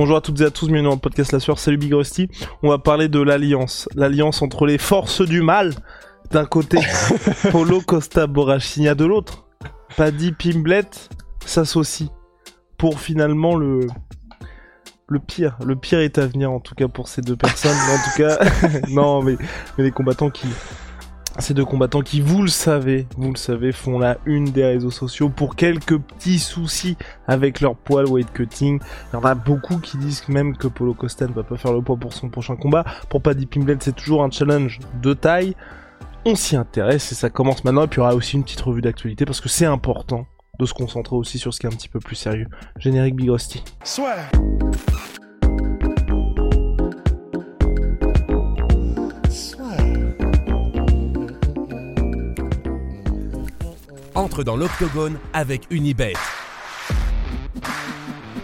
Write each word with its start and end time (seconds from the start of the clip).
Bonjour 0.00 0.16
à 0.16 0.22
toutes 0.22 0.40
et 0.40 0.44
à 0.44 0.50
tous, 0.50 0.68
bienvenue 0.68 0.88
dans 0.88 0.94
le 0.94 0.98
podcast 0.98 1.30
La 1.30 1.40
Sueur, 1.40 1.58
salut 1.58 1.76
Big 1.76 1.92
Rusty. 1.92 2.30
On 2.62 2.70
va 2.70 2.78
parler 2.78 3.08
de 3.08 3.20
l'alliance, 3.20 3.86
l'alliance 3.94 4.40
entre 4.40 4.64
les 4.64 4.78
forces 4.78 5.20
du 5.20 5.42
mal 5.42 5.74
d'un 6.30 6.46
côté, 6.46 6.78
Polo 7.52 7.82
Costa 7.82 8.26
Borrachigna 8.26 8.94
de 8.94 9.04
l'autre. 9.04 9.44
Paddy 9.98 10.32
Pimblet 10.32 10.88
s'associe 11.44 12.08
pour 12.78 12.98
finalement 12.98 13.56
le 13.56 13.88
le 15.06 15.18
pire, 15.18 15.58
le 15.62 15.76
pire 15.76 15.98
est 15.98 16.16
à 16.16 16.24
venir 16.24 16.50
en 16.50 16.60
tout 16.60 16.74
cas 16.74 16.88
pour 16.88 17.06
ces 17.06 17.20
deux 17.20 17.36
personnes. 17.36 17.76
en 17.76 17.98
tout 18.02 18.16
cas, 18.16 18.38
non 18.88 19.22
mais, 19.22 19.36
mais 19.76 19.84
les 19.84 19.90
combattants 19.90 20.30
qui 20.30 20.46
ces 21.40 21.54
deux 21.54 21.64
combattants 21.64 22.02
qui, 22.02 22.20
vous 22.20 22.42
le 22.42 22.48
savez, 22.48 23.06
vous 23.16 23.30
le 23.30 23.36
savez, 23.36 23.72
font 23.72 23.98
la 23.98 24.18
une 24.26 24.46
des 24.46 24.64
réseaux 24.64 24.90
sociaux 24.90 25.28
pour 25.28 25.56
quelques 25.56 25.98
petits 25.98 26.38
soucis 26.38 26.96
avec 27.26 27.60
leur 27.60 27.76
poids, 27.76 28.02
le 28.02 28.08
weight 28.08 28.32
cutting. 28.32 28.80
Il 29.12 29.16
y 29.16 29.18
en 29.18 29.24
a 29.24 29.34
beaucoup 29.34 29.78
qui 29.78 29.96
disent 29.96 30.28
même 30.28 30.56
que 30.56 30.68
Polo 30.68 30.94
Costa 30.94 31.26
ne 31.26 31.32
va 31.32 31.42
pas 31.42 31.56
faire 31.56 31.72
le 31.72 31.82
poids 31.82 31.96
pour 31.96 32.12
son 32.12 32.28
prochain 32.28 32.56
combat. 32.56 32.84
Pour 33.08 33.22
Paddy 33.22 33.46
Pimblet, 33.46 33.76
c'est 33.80 33.94
toujours 33.94 34.22
un 34.22 34.30
challenge 34.30 34.80
de 35.02 35.14
taille. 35.14 35.54
On 36.24 36.34
s'y 36.34 36.56
intéresse 36.56 37.12
et 37.12 37.14
ça 37.14 37.30
commence 37.30 37.64
maintenant. 37.64 37.84
Et 37.84 37.88
puis 37.88 38.00
il 38.00 38.04
y 38.04 38.06
aura 38.06 38.14
aussi 38.14 38.36
une 38.36 38.44
petite 38.44 38.60
revue 38.60 38.82
d'actualité 38.82 39.24
parce 39.24 39.40
que 39.40 39.48
c'est 39.48 39.66
important 39.66 40.26
de 40.58 40.66
se 40.66 40.74
concentrer 40.74 41.16
aussi 41.16 41.38
sur 41.38 41.54
ce 41.54 41.60
qui 41.60 41.66
est 41.66 41.70
un 41.70 41.76
petit 41.76 41.88
peu 41.88 42.00
plus 42.00 42.16
sérieux. 42.16 42.46
Générique 42.76 43.16
Big 43.16 43.30
Rusty. 43.30 43.64
Entre 54.20 54.44
dans 54.44 54.58
l'octogone 54.58 55.16
avec 55.32 55.62
Unibet. 55.70 56.12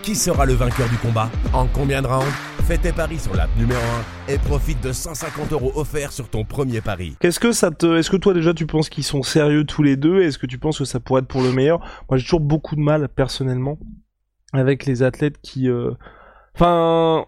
Qui 0.03 0.15
sera 0.15 0.47
le 0.47 0.55
vainqueur 0.55 0.89
du 0.89 0.97
combat? 0.97 1.29
En 1.53 1.67
combien 1.67 2.01
de 2.01 2.07
rounds? 2.07 2.33
Fais 2.65 2.79
tes 2.79 2.93
paris 2.93 3.19
sur 3.19 3.35
l'app 3.35 3.55
numéro 3.59 3.83
1 4.27 4.33
et 4.33 4.39
profite 4.39 4.83
de 4.83 4.93
150 4.93 5.53
euros 5.53 5.73
offerts 5.75 6.13
sur 6.13 6.31
ton 6.31 6.45
premier 6.45 6.81
pari. 6.81 7.15
Qu'est-ce 7.21 7.39
que 7.39 7.53
ça 7.53 7.71
te, 7.71 7.99
est-ce 7.99 8.09
que 8.09 8.17
toi 8.17 8.33
déjà 8.33 8.55
tu 8.55 8.65
penses 8.65 8.89
qu'ils 8.89 9.05
sont 9.05 9.23
sérieux 9.23 9.65
tous 9.65 9.83
les 9.83 9.97
deux? 9.97 10.23
Est-ce 10.23 10.39
que 10.39 10.47
tu 10.47 10.57
penses 10.57 10.79
que 10.79 10.87
ça 10.87 10.99
pourrait 10.99 11.21
être 11.21 11.29
pour 11.29 11.43
le 11.43 11.53
meilleur? 11.53 11.81
Moi 12.09 12.17
j'ai 12.17 12.25
toujours 12.25 12.41
beaucoup 12.41 12.75
de 12.75 12.81
mal 12.81 13.11
personnellement 13.11 13.79
avec 14.55 14.87
les 14.87 15.03
athlètes 15.03 15.43
qui, 15.43 15.69
euh, 15.69 15.91
enfin, 16.55 17.27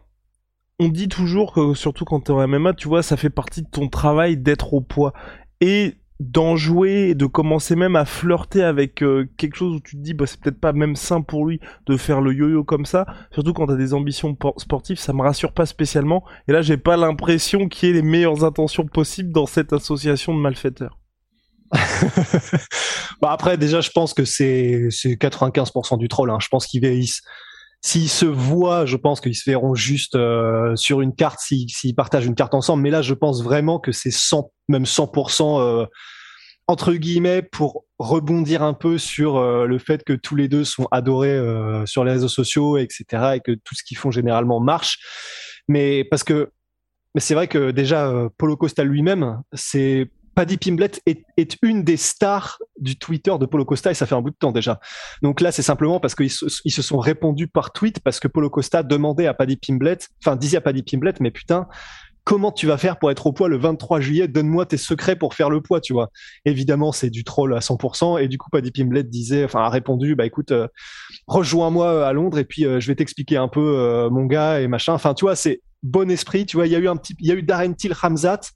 on 0.79 0.89
dit 0.89 1.09
toujours 1.09 1.53
que 1.53 1.75
surtout 1.75 2.07
quand 2.07 2.21
t'es 2.21 2.33
en 2.33 2.49
MMA, 2.49 2.73
tu 2.73 2.89
vois, 2.89 3.03
ça 3.03 3.19
fait 3.19 3.29
partie 3.29 3.61
de 3.61 3.69
ton 3.69 3.89
travail 3.89 4.39
d'être 4.39 4.73
au 4.73 4.81
poids. 4.81 5.12
Et 5.61 5.99
d'en 6.21 6.57
jouer 6.57 7.11
et 7.11 7.15
de 7.15 7.27
commencer 7.27 7.77
même 7.77 7.95
à 7.97 8.05
flirter 8.05 8.63
avec 8.65 9.03
euh, 9.03 9.29
quelque 9.37 9.55
chose 9.57 9.77
où 9.77 9.81
tu 9.81 9.97
te 9.97 10.03
dis 10.03 10.15
bah 10.15 10.27
c'est 10.27 10.41
peut-être 10.41 10.59
pas 10.61 10.73
même 10.73 10.97
sain 10.97 11.21
pour 11.23 11.47
lui 11.47 11.61
de 11.87 11.97
faire 11.97 12.21
le 12.21 12.33
yo-yo 12.35 12.65
comme 12.65 12.87
ça 12.87 13.07
surtout 13.31 13.53
quand 13.53 13.67
t'as 13.67 13.77
des 13.77 13.95
ambitions 13.95 14.35
por- 14.35 14.61
sportives 14.61 14.99
ça 14.99 15.13
me 15.13 15.23
rassure 15.23 15.53
pas 15.53 15.65
spécialement 15.67 16.25
et 16.49 16.53
là 16.53 16.61
j'ai 16.61 16.77
pas 16.77 16.97
l'impression 16.97 17.69
qu'il 17.69 17.89
y 17.89 17.93
ait 17.93 17.95
les 17.95 18.03
meilleures 18.03 18.45
intentions 18.45 18.85
possibles 18.87 19.31
dans 19.31 19.47
cette 19.47 19.73
association 19.73 20.34
de 20.34 20.41
malfaiteurs 20.41 20.99
bah 23.21 23.31
après, 23.33 23.59
déjà, 23.59 23.81
je 23.81 23.91
pense 23.91 24.15
que 24.15 24.25
c'est 24.25 24.89
c'est 24.91 25.17
95% 25.17 25.99
du 25.99 26.09
troll. 26.09 26.31
Hein. 26.31 26.39
Je 26.41 26.49
pense 26.49 26.67
qu'ils 26.67 26.81
va- 26.81 26.89
ils 26.89 27.07
se- 27.07 27.21
s'ils 27.81 28.09
se 28.09 28.27
voient, 28.27 28.87
je 28.87 28.97
pense 28.97 29.21
qu'ils 29.21 29.37
se 29.37 29.49
verront 29.49 29.75
juste 29.75 30.16
euh, 30.16 30.75
sur 30.77 31.00
une 31.00 31.15
carte 31.15 31.39
s'ils 31.41 31.94
partagent 31.94 32.27
une 32.27 32.34
carte 32.34 32.55
ensemble. 32.55 32.83
Mais 32.83 32.91
là, 32.91 33.03
je 33.03 33.15
pense 33.15 33.43
vraiment 33.43 33.78
que 33.78 33.93
c'est 33.93 34.11
100, 34.11 34.50
même 34.69 34.84
100% 34.84 35.61
euh, 35.61 35.87
entre 36.69 36.93
guillemets 36.93 37.43
pour 37.43 37.84
rebondir 37.99 38.62
un 38.62 38.75
peu 38.75 38.99
sur 38.99 39.37
euh, 39.37 39.66
le 39.66 39.78
fait 39.78 40.05
que 40.05 40.12
tous 40.12 40.37
les 40.37 40.49
deux 40.49 40.65
sont 40.65 40.87
adorés 40.91 41.33
euh, 41.33 41.84
sur 41.87 42.05
les 42.05 42.12
réseaux 42.12 42.28
sociaux, 42.28 42.77
etc. 42.77 43.05
Et 43.37 43.41
que 43.41 43.53
tout 43.53 43.75
ce 43.75 43.83
qu'ils 43.83 43.97
font 43.97 44.10
généralement 44.10 44.60
marche. 44.60 44.99
Mais 45.66 46.05
parce 46.05 46.25
que 46.25 46.53
mais 47.15 47.21
c'est 47.21 47.34
vrai 47.34 47.49
que 47.49 47.71
déjà 47.71 48.09
euh, 48.09 48.28
Polo 48.37 48.56
Costa 48.56 48.84
lui-même, 48.84 49.43
c'est 49.55 50.10
Paddy 50.38 50.56
Pimblet 50.56 50.93
est, 51.04 51.56
une 51.62 51.82
des 51.82 51.97
stars 51.97 52.60
du 52.78 52.97
Twitter 52.97 53.32
de 53.41 53.44
Polo 53.44 53.65
Costa 53.65 53.91
et 53.91 53.94
ça 53.94 54.06
fait 54.06 54.15
un 54.15 54.22
bout 54.22 54.31
de 54.31 54.37
temps 54.37 54.53
déjà. 54.53 54.78
Donc 55.21 55.41
là, 55.41 55.50
c'est 55.50 55.62
simplement 55.62 55.99
parce 55.99 56.15
qu'ils 56.15 56.31
se, 56.31 56.44
ils 56.65 56.71
se 56.71 56.81
sont 56.81 56.99
répondus 56.99 57.49
par 57.49 57.72
tweet 57.72 57.99
parce 57.99 58.21
que 58.21 58.28
Polo 58.28 58.48
Costa 58.48 58.84
demandait 58.84 59.27
à 59.27 59.34
Paddy 59.34 59.56
Pimblet, 59.56 59.98
enfin 60.22 60.37
disait 60.37 60.59
à 60.59 60.60
Paddy 60.60 60.84
Pimblet, 60.84 61.15
mais 61.19 61.32
putain, 61.32 61.66
comment 62.22 62.53
tu 62.53 62.69
vas 62.69 62.78
faire 62.78 63.00
pour 63.00 63.10
être 63.10 63.27
au 63.27 63.32
poids 63.32 63.48
le 63.48 63.56
23 63.56 63.98
juillet? 63.98 64.28
Donne-moi 64.28 64.65
tes 64.65 64.77
secrets 64.77 65.16
pour 65.16 65.34
faire 65.34 65.50
le 65.50 65.60
poids, 65.60 65.81
tu 65.81 65.93
vois. 65.93 66.09
Évidemment, 66.44 66.93
c'est 66.93 67.10
du 67.10 67.25
troll 67.25 67.53
à 67.53 67.59
100% 67.59 68.22
et 68.22 68.28
du 68.28 68.38
coup, 68.38 68.48
Paddy 68.48 68.71
Pimblet 68.71 69.03
disait, 69.03 69.44
enfin 69.44 69.62
a 69.62 69.69
répondu, 69.69 70.15
bah 70.15 70.25
écoute, 70.25 70.53
euh, 70.53 70.69
rejoins-moi 71.27 72.06
à 72.06 72.12
Londres 72.12 72.38
et 72.38 72.44
puis 72.44 72.65
euh, 72.65 72.78
je 72.78 72.87
vais 72.87 72.94
t'expliquer 72.94 73.38
un 73.38 73.48
peu 73.48 73.77
euh, 73.77 74.09
mon 74.09 74.27
gars 74.27 74.60
et 74.60 74.69
machin. 74.69 74.93
Enfin, 74.93 75.15
tu 75.15 75.25
vois, 75.25 75.34
c'est 75.34 75.62
bon 75.82 76.09
esprit, 76.09 76.47
tu 76.47 76.56
vois. 76.56 76.69
Il 76.69 76.72
y 76.72 76.77
a 76.77 76.78
eu 76.78 76.87
un 76.87 76.97
petit, 76.97 77.16
il 77.19 77.27
y 77.27 77.32
a 77.32 77.34
eu 77.34 77.43
Darren 77.43 77.72
Till 77.72 77.93
Hamzat 78.00 78.53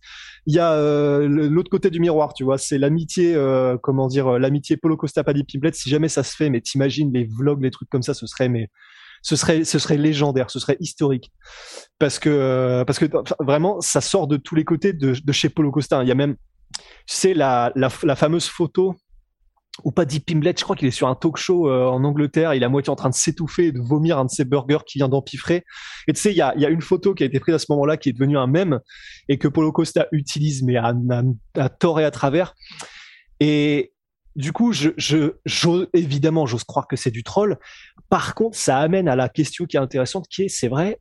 il 0.47 0.55
y 0.55 0.59
a 0.59 0.73
euh, 0.73 1.29
l'autre 1.29 1.71
côté 1.71 1.91
du 1.91 2.01
miroir, 2.01 2.35
tu 2.35 2.43
vois, 2.45 2.59
c'est 2.59 2.79
l'amitié, 2.79 3.35
euh, 3.35 3.77
comment 3.81 4.09
dire, 4.09 4.27
euh, 4.27 4.39
l'amitié 4.39 4.77
Polo 4.77 4.97
Costa 4.97 5.23
Paddy 5.23 5.45
Pimblet. 5.45 5.73
Si 5.73 5.89
jamais 5.89 6.09
ça 6.09 6.23
se 6.23 6.35
fait, 6.35 6.51
mais 6.51 6.61
t'imagines 6.61 7.13
les 7.13 7.25
vlogs, 7.25 7.63
les 7.63 7.71
trucs 7.71 7.89
comme 7.89 8.03
ça, 8.03 8.15
ce 8.15 8.27
serait 8.27 8.49
mais 8.49 8.69
ce 9.23 9.37
serait 9.37 9.65
ce 9.65 9.79
serait 9.79 9.97
légendaire, 9.97 10.51
ce 10.51 10.59
serait 10.59 10.77
historique 10.81 11.31
parce 12.01 12.19
que 12.19 12.29
euh, 12.29 12.85
parce 12.85 12.99
que 12.99 13.07
vraiment 13.39 13.81
ça 13.81 14.01
sort 14.01 14.27
de 14.27 14.37
tous 14.37 14.57
les 14.57 14.65
côtés 14.65 14.93
de, 14.93 15.15
de 15.25 15.33
chez 15.33 15.49
Polo 15.49 15.71
Costa. 15.71 16.03
Il 16.03 16.09
y 16.09 16.13
a 16.13 16.17
même 16.17 16.35
c'est 17.07 17.35
la, 17.35 17.71
la 17.77 17.89
la 18.03 18.17
fameuse 18.17 18.49
photo 18.49 18.97
ou 19.85 19.91
Paddy 19.91 20.21
Pimblet, 20.21 20.55
je 20.57 20.65
crois 20.65 20.77
qu'il 20.77 20.87
est 20.87 20.93
sur 20.93 21.09
un 21.09 21.15
talk 21.15 21.39
show 21.39 21.69
euh, 21.69 21.87
en 21.87 22.05
Angleterre, 22.05 22.53
il 22.55 22.63
est 22.63 22.67
à 22.67 22.69
moitié 22.69 22.91
en 22.91 22.97
train 22.97 23.09
de 23.09 23.15
s'étouffer 23.15 23.69
et 23.69 23.73
de 23.73 23.81
vomir 23.81 24.19
un 24.19 24.27
de 24.27 24.31
ses 24.31 24.45
burgers 24.45 24.85
qui 24.87 24.99
vient 24.99 25.09
d'empiffrer. 25.09 25.65
Et 26.07 26.13
tu 26.13 26.21
sais, 26.21 26.31
il 26.31 26.37
y 26.37 26.43
a, 26.43 26.69
une 26.69 26.83
photo 26.83 27.15
qui 27.15 27.23
a 27.23 27.27
été 27.27 27.41
prise 27.41 27.55
à 27.55 27.59
ce 27.59 27.67
moment-là 27.71 27.97
qui 27.97 28.11
est 28.11 28.13
devenue 28.13 28.37
un 28.37 28.47
mème 28.47 28.81
et 29.29 29.39
que 29.39 29.49
Polo 29.49 29.73
Costa 29.73 30.09
utilise, 30.13 30.63
mais 30.63 30.77
à, 30.77 30.95
à, 31.57 31.69
tort 31.71 32.01
et 32.01 32.05
à 32.05 32.11
travers. 32.11 32.55
Et 33.41 33.93
du 34.37 34.53
coup, 34.53 34.73
évidemment, 35.95 36.47
j'ose 36.47 36.65
croire 36.65 36.87
que 36.87 36.97
c'est 36.97 37.11
du 37.11 37.23
troll. 37.23 37.59
Par 38.11 38.35
contre, 38.35 38.59
ça 38.59 38.79
amène 38.79 39.09
à 39.09 39.17
la 39.17 39.29
question 39.29 39.65
qui 39.65 39.77
est 39.77 39.81
intéressante, 39.81 40.27
qui 40.29 40.43
est, 40.43 40.49
c'est 40.49 40.69
vrai, 40.69 41.01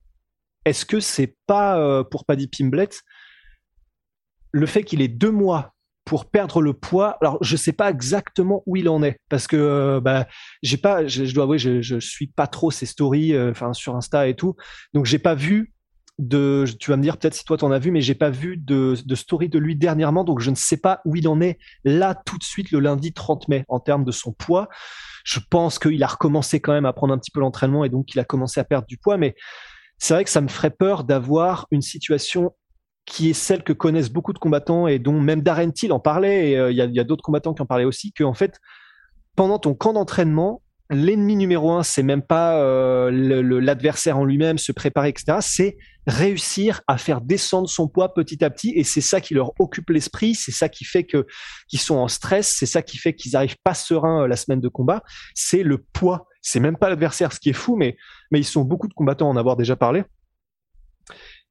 est-ce 0.63 0.85
que 0.85 0.99
c'est 0.99 1.35
pas 1.45 1.77
euh, 1.77 2.03
pour 2.03 2.25
Paddy 2.25 2.47
Pimblet 2.47 2.89
le 4.53 4.65
fait 4.65 4.83
qu'il 4.83 5.01
ait 5.01 5.07
deux 5.07 5.31
mois 5.31 5.73
pour 6.11 6.25
perdre 6.25 6.61
le 6.61 6.73
poids. 6.73 7.15
Alors, 7.21 7.37
je 7.39 7.55
sais 7.55 7.71
pas 7.71 7.89
exactement 7.89 8.63
où 8.65 8.75
il 8.75 8.89
en 8.89 9.01
est 9.01 9.21
parce 9.29 9.47
que 9.47 9.55
euh, 9.55 10.01
bah, 10.01 10.27
j'ai 10.61 10.75
pas, 10.75 11.07
je, 11.07 11.33
dois 11.33 11.45
avouer, 11.45 11.57
je, 11.57 11.99
suis 12.01 12.27
pas 12.27 12.47
trop 12.47 12.69
ses 12.69 12.85
stories, 12.85 13.33
euh, 13.33 13.51
enfin 13.51 13.71
sur 13.71 13.95
Insta 13.95 14.27
et 14.27 14.35
tout, 14.35 14.57
donc 14.93 15.05
j'ai 15.05 15.19
pas 15.19 15.35
vu 15.35 15.71
de. 16.19 16.65
Tu 16.81 16.91
vas 16.91 16.97
me 16.97 17.01
dire 17.01 17.17
peut-être 17.17 17.33
si 17.33 17.45
toi 17.45 17.55
t'en 17.55 17.71
as 17.71 17.79
vu, 17.79 17.91
mais 17.91 18.01
j'ai 18.01 18.13
pas 18.13 18.29
vu 18.29 18.57
de, 18.57 18.95
de 19.05 19.15
story 19.15 19.47
de 19.47 19.57
lui 19.57 19.77
dernièrement, 19.77 20.25
donc 20.25 20.41
je 20.41 20.49
ne 20.49 20.55
sais 20.55 20.75
pas 20.75 20.99
où 21.05 21.15
il 21.15 21.29
en 21.29 21.39
est 21.39 21.57
là 21.85 22.13
tout 22.13 22.37
de 22.37 22.43
suite 22.43 22.71
le 22.71 22.81
lundi 22.81 23.13
30 23.13 23.47
mai 23.47 23.63
en 23.69 23.79
termes 23.79 24.03
de 24.03 24.11
son 24.11 24.33
poids. 24.33 24.67
Je 25.23 25.39
pense 25.49 25.79
qu'il 25.79 26.03
a 26.03 26.07
recommencé 26.07 26.59
quand 26.59 26.73
même 26.73 26.85
à 26.85 26.91
prendre 26.91 27.13
un 27.13 27.19
petit 27.19 27.31
peu 27.31 27.39
l'entraînement 27.39 27.85
et 27.85 27.89
donc 27.89 28.13
il 28.13 28.19
a 28.19 28.25
commencé 28.25 28.59
à 28.59 28.65
perdre 28.65 28.85
du 28.85 28.97
poids, 28.97 29.15
mais 29.15 29.33
c'est 29.97 30.13
vrai 30.13 30.25
que 30.25 30.29
ça 30.29 30.41
me 30.41 30.49
ferait 30.49 30.71
peur 30.71 31.05
d'avoir 31.05 31.67
une 31.71 31.81
situation 31.81 32.53
qui 33.05 33.29
est 33.29 33.33
celle 33.33 33.63
que 33.63 33.73
connaissent 33.73 34.11
beaucoup 34.11 34.33
de 34.33 34.39
combattants 34.39 34.87
et 34.87 34.99
dont 34.99 35.19
même 35.19 35.41
Darren 35.41 35.71
Till 35.71 35.91
en 35.91 35.99
parlait, 35.99 36.51
et 36.51 36.57
euh, 36.57 36.71
il 36.71 36.77
y 36.77 36.99
a, 36.99 37.03
d'autres 37.03 37.23
combattants 37.23 37.53
qui 37.53 37.61
en 37.61 37.65
parlaient 37.65 37.85
aussi, 37.85 38.13
que 38.13 38.23
en 38.23 38.33
fait, 38.33 38.59
pendant 39.35 39.59
ton 39.59 39.73
camp 39.73 39.93
d'entraînement, 39.93 40.61
l'ennemi 40.89 41.35
numéro 41.35 41.71
un, 41.71 41.83
c'est 41.83 42.03
même 42.03 42.21
pas 42.21 42.61
euh, 42.61 43.09
l'adversaire 43.61 44.17
en 44.17 44.25
lui-même, 44.25 44.57
se 44.57 44.71
préparer, 44.71 45.09
etc. 45.09 45.37
C'est 45.41 45.77
réussir 46.05 46.81
à 46.87 46.97
faire 46.97 47.21
descendre 47.21 47.69
son 47.69 47.87
poids 47.87 48.13
petit 48.13 48.43
à 48.43 48.49
petit, 48.49 48.73
et 48.75 48.83
c'est 48.83 49.01
ça 49.01 49.21
qui 49.21 49.33
leur 49.33 49.53
occupe 49.59 49.89
l'esprit, 49.89 50.35
c'est 50.35 50.51
ça 50.51 50.69
qui 50.69 50.83
fait 50.83 51.03
que 51.03 51.25
qu'ils 51.67 51.79
sont 51.79 51.95
en 51.95 52.07
stress, 52.07 52.55
c'est 52.57 52.65
ça 52.65 52.81
qui 52.81 52.97
fait 52.97 53.13
qu'ils 53.13 53.35
arrivent 53.35 53.57
pas 53.63 53.73
sereins 53.73 54.23
euh, 54.23 54.27
la 54.27 54.35
semaine 54.35 54.61
de 54.61 54.67
combat. 54.67 55.01
C'est 55.33 55.63
le 55.63 55.79
poids, 55.93 56.27
c'est 56.41 56.59
même 56.59 56.77
pas 56.77 56.89
l'adversaire, 56.89 57.33
ce 57.33 57.39
qui 57.39 57.49
est 57.49 57.53
fou, 57.53 57.75
mais 57.75 57.97
mais 58.31 58.39
ils 58.39 58.45
sont 58.45 58.63
beaucoup 58.63 58.87
de 58.87 58.93
combattants 58.93 59.27
à 59.27 59.31
en 59.31 59.37
avoir 59.37 59.57
déjà 59.57 59.75
parlé. 59.75 60.03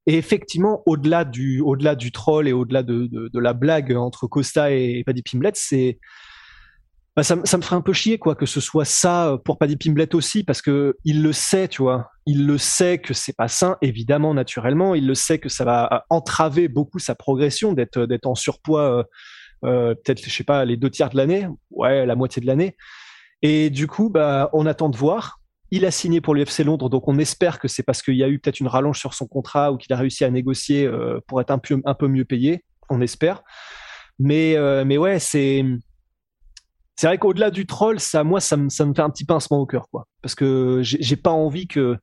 Et 0.06 0.17
effectivement, 0.17 0.82
au-delà 0.87 1.25
du, 1.25 1.61
au-delà 1.61 1.94
du 1.94 2.11
troll 2.11 2.49
et 2.49 2.52
au-delà 2.52 2.82
de, 2.82 3.06
de, 3.06 3.38
la 3.38 3.52
blague 3.52 3.93
entre 3.93 4.26
Costa 4.26 4.70
et 4.70 5.02
Paddy 5.05 5.23
Pimblet, 5.23 5.52
c'est, 5.55 5.99
bah, 7.17 7.23
ça, 7.23 7.37
ça, 7.44 7.56
me 7.58 7.62
ferait 7.62 7.76
un 7.76 7.82
peu 7.82 7.93
chier 7.93 8.19
quoi 8.19 8.35
que 8.35 8.47
ce 8.47 8.61
soit 8.61 8.85
ça 8.85 9.37
pour 9.44 9.58
Paddy 9.58 9.76
Pimblet 9.76 10.14
aussi 10.14 10.43
parce 10.44 10.62
que 10.62 10.97
il 11.05 11.23
le 11.23 11.32
sait 11.32 11.69
tu 11.69 11.82
vois. 11.82 12.08
Il 12.25 12.47
le 12.47 12.56
sait 12.56 12.99
que 12.99 13.12
c'est 13.12 13.37
pas 13.37 13.49
sain 13.49 13.76
évidemment 13.82 14.32
naturellement. 14.32 14.94
Il 14.94 15.06
le 15.06 15.14
sait 15.14 15.38
que 15.38 15.49
ça 15.49 15.64
va 15.64 16.06
entraver 16.08 16.69
beaucoup 16.69 16.99
sa 16.99 17.14
progression 17.14 17.73
d'être 17.73 18.06
d'être 18.06 18.26
en 18.26 18.35
surpoids 18.35 18.99
euh, 19.00 19.05
euh, 19.64 19.94
peut-être 19.94 20.25
je 20.25 20.31
sais 20.31 20.44
pas 20.44 20.64
les 20.64 20.79
deux 20.79 20.88
tiers 20.88 21.11
de 21.11 21.17
l'année 21.19 21.46
ouais 21.70 22.06
la 22.06 22.14
moitié 22.14 22.41
de 22.41 22.46
l'année. 22.46 22.76
Et 23.43 23.70
du 23.70 23.87
coup 23.87 24.08
bah 24.08 24.49
on 24.53 24.64
attend 24.64 24.88
de 24.88 24.96
voir 24.96 25.39
il 25.70 25.84
a 25.84 25.90
signé 25.90 26.20
pour 26.20 26.34
l'UFC 26.34 26.61
Londres 26.61 26.88
donc 26.88 27.08
on 27.08 27.19
espère 27.19 27.58
que 27.58 27.69
c'est 27.69 27.82
parce 27.82 28.02
qu'il 28.02 28.17
y 28.17 28.25
a 28.25 28.28
eu 28.28 28.38
peut-être 28.38 28.61
une 28.61 28.69
rallonge 28.69 28.99
sur 28.99 29.14
son 29.14 29.26
contrat 29.26 29.72
ou 29.72 29.76
qu'il 29.76 29.93
a 29.93 29.96
réussi 29.96 30.25
à 30.25 30.31
négocier 30.31 30.87
euh, 30.87 31.20
pour 31.26 31.40
être 31.40 31.50
un 31.50 31.58
peu 31.58 31.81
un 31.84 31.94
peu 31.94 32.08
mieux 32.08 32.25
payé 32.25 32.64
on 32.88 33.00
espère 33.00 33.43
mais 34.19 34.56
euh, 34.56 34.84
mais 34.84 34.99
ouais 34.99 35.19
c'est 35.19 35.64
c'est 37.00 37.06
vrai 37.06 37.17
qu'au-delà 37.17 37.50
du 37.50 37.64
troll, 37.64 37.99
ça, 37.99 38.25
moi, 38.25 38.40
ça 38.40 38.58
me, 38.58 38.69
ça 38.69 38.84
me 38.84 38.93
fait 38.93 39.00
un 39.00 39.08
petit 39.08 39.25
pincement 39.25 39.58
au 39.58 39.64
cœur, 39.64 39.88
quoi. 39.90 40.06
Parce 40.20 40.34
que 40.34 40.81
j'ai 40.82 41.17
pas 41.17 41.31
envie 41.31 41.67
que, 41.67 41.96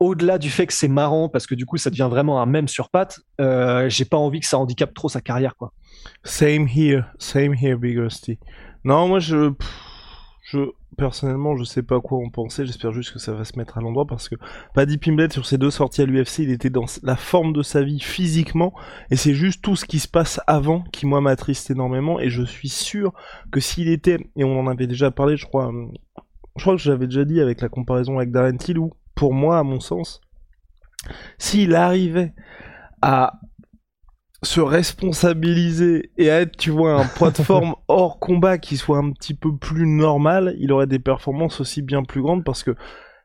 au-delà 0.00 0.36
du 0.36 0.50
fait 0.50 0.66
que 0.66 0.72
c'est 0.72 0.88
marrant, 0.88 1.28
parce 1.28 1.46
que 1.46 1.54
du 1.54 1.64
coup, 1.64 1.76
ça 1.76 1.90
devient 1.90 2.08
vraiment 2.10 2.42
un 2.42 2.46
même 2.46 2.66
sur 2.66 2.90
pattes, 2.90 3.20
euh, 3.40 3.88
j'ai 3.88 4.04
pas 4.04 4.16
envie 4.16 4.40
que 4.40 4.46
ça 4.46 4.58
handicape 4.58 4.92
trop 4.94 5.08
sa 5.08 5.20
carrière, 5.20 5.54
quoi. 5.54 5.72
Same 6.24 6.66
here, 6.66 7.04
same 7.20 7.54
here, 7.54 7.76
Big 7.76 7.98
Rusty. 7.98 8.40
Non, 8.82 9.06
moi, 9.06 9.20
je, 9.20 9.52
personnellement, 10.96 11.56
je 11.56 11.64
sais 11.64 11.82
pas 11.82 12.00
quoi 12.00 12.18
en 12.18 12.28
penser. 12.28 12.66
J'espère 12.66 12.92
juste 12.92 13.12
que 13.12 13.18
ça 13.18 13.32
va 13.32 13.44
se 13.44 13.58
mettre 13.58 13.78
à 13.78 13.80
l'endroit 13.80 14.06
parce 14.06 14.28
que 14.28 14.34
Paddy 14.74 14.98
Pimblet, 14.98 15.30
sur 15.30 15.46
ses 15.46 15.58
deux 15.58 15.70
sorties 15.70 16.02
à 16.02 16.06
l'UFC, 16.06 16.40
il 16.40 16.50
était 16.50 16.70
dans 16.70 16.86
la 17.02 17.16
forme 17.16 17.52
de 17.52 17.62
sa 17.62 17.82
vie 17.82 18.00
physiquement. 18.00 18.74
Et 19.10 19.16
c'est 19.16 19.34
juste 19.34 19.62
tout 19.62 19.76
ce 19.76 19.84
qui 19.84 19.98
se 19.98 20.08
passe 20.08 20.40
avant 20.46 20.82
qui, 20.92 21.06
moi, 21.06 21.20
m'attriste 21.20 21.70
énormément. 21.70 22.20
Et 22.20 22.30
je 22.30 22.42
suis 22.42 22.68
sûr 22.68 23.12
que 23.50 23.60
s'il 23.60 23.88
était, 23.88 24.18
et 24.36 24.44
on 24.44 24.58
en 24.58 24.66
avait 24.66 24.86
déjà 24.86 25.10
parlé, 25.10 25.36
je 25.36 25.46
crois, 25.46 25.72
je 26.56 26.62
crois 26.62 26.76
que 26.76 26.82
j'avais 26.82 27.06
déjà 27.06 27.24
dit 27.24 27.40
avec 27.40 27.60
la 27.60 27.68
comparaison 27.68 28.18
avec 28.18 28.30
Darren 28.30 28.56
Till, 28.56 28.78
où, 28.78 28.92
pour 29.14 29.32
moi, 29.32 29.58
à 29.58 29.62
mon 29.62 29.80
sens, 29.80 30.20
s'il 31.38 31.74
arrivait 31.74 32.34
à 33.02 33.40
se 34.42 34.60
responsabiliser 34.60 36.10
et 36.16 36.26
être, 36.26 36.56
tu 36.56 36.70
vois, 36.70 37.00
un 37.00 37.06
poids 37.06 37.30
de 37.30 37.42
forme 37.42 37.74
hors 37.88 38.18
combat 38.18 38.58
qui 38.58 38.76
soit 38.76 38.98
un 38.98 39.10
petit 39.12 39.34
peu 39.34 39.54
plus 39.54 39.86
normal, 39.86 40.56
il 40.58 40.72
aurait 40.72 40.86
des 40.86 40.98
performances 40.98 41.60
aussi 41.60 41.82
bien 41.82 42.02
plus 42.02 42.22
grandes 42.22 42.44
parce 42.44 42.62
que 42.62 42.74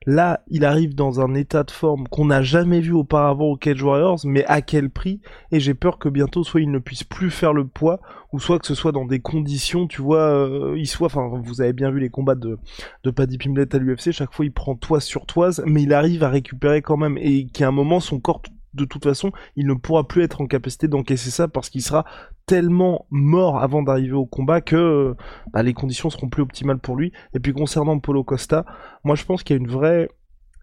là, 0.06 0.42
il 0.50 0.66
arrive 0.66 0.94
dans 0.94 1.22
un 1.22 1.34
état 1.34 1.64
de 1.64 1.72
forme 1.72 2.08
qu'on 2.08 2.26
n'a 2.26 2.42
jamais 2.42 2.80
vu 2.80 2.92
auparavant 2.92 3.46
au 3.46 3.58
Cage 3.58 3.82
Warriors, 3.82 4.20
mais 4.26 4.46
à 4.46 4.62
quel 4.62 4.90
prix? 4.90 5.22
Et 5.52 5.60
j'ai 5.60 5.74
peur 5.74 5.98
que 5.98 6.10
bientôt, 6.10 6.44
soit 6.44 6.62
il 6.62 6.70
ne 6.70 6.80
puisse 6.80 7.04
plus 7.04 7.32
faire 7.32 7.54
le 7.54 7.66
poids, 7.66 8.02
ou 8.32 8.40
soit 8.40 8.60
que 8.60 8.68
ce 8.68 8.76
soit 8.76 8.92
dans 8.92 9.06
des 9.06 9.20
conditions, 9.20 9.88
tu 9.88 10.02
vois, 10.02 10.30
euh, 10.30 10.76
il 10.78 10.88
soit, 10.88 11.08
enfin, 11.08 11.30
vous 11.44 11.62
avez 11.62 11.74
bien 11.74 11.92
vu 11.92 12.00
les 12.00 12.10
combats 12.10 12.36
de, 12.36 12.60
de 13.04 13.12
Paddy 13.12 13.38
Pimblett 13.38 13.74
à 13.74 13.78
l'UFC, 13.80 14.12
chaque 14.12 14.34
fois 14.34 14.46
il 14.46 14.52
prend 14.52 14.76
toise 14.76 15.04
sur 15.04 15.26
toise, 15.26 15.64
mais 15.66 15.84
il 15.84 15.94
arrive 15.94 16.24
à 16.24 16.30
récupérer 16.30 16.82
quand 16.82 16.98
même, 16.98 17.18
et 17.18 17.48
qu'à 17.48 17.68
un 17.68 17.72
moment, 17.72 18.00
son 18.00 18.20
corps 18.20 18.42
de 18.76 18.86
toute 18.86 19.04
façon, 19.04 19.32
il 19.56 19.68
ne 19.68 19.74
pourra 19.74 20.08
plus 20.08 20.24
être 20.24 20.42
en 20.42 20.48
capacité 20.48 20.88
d'encaisser 20.88 21.32
ça 21.32 21.48
parce 21.48 21.70
qu'il 21.70 21.82
sera 21.82 22.06
tellement 22.46 23.08
mort 23.10 23.60
avant 23.60 23.82
d'arriver 23.82 24.14
au 24.14 24.26
combat 24.26 24.62
que 24.62 25.16
bah, 25.54 25.64
les 25.64 25.74
conditions 25.74 26.10
seront 26.10 26.30
plus 26.30 26.44
optimales 26.44 26.80
pour 26.80 26.96
lui. 26.96 27.12
Et 27.34 27.40
puis 27.40 27.54
concernant 27.54 28.00
Polo 28.00 28.24
Costa, 28.24 28.66
moi 29.04 29.16
je 29.16 29.26
pense 29.26 29.44
qu'il 29.44 29.56
y 29.56 29.60
a 29.60 29.62
une 29.62 29.70
vraie 29.70 30.10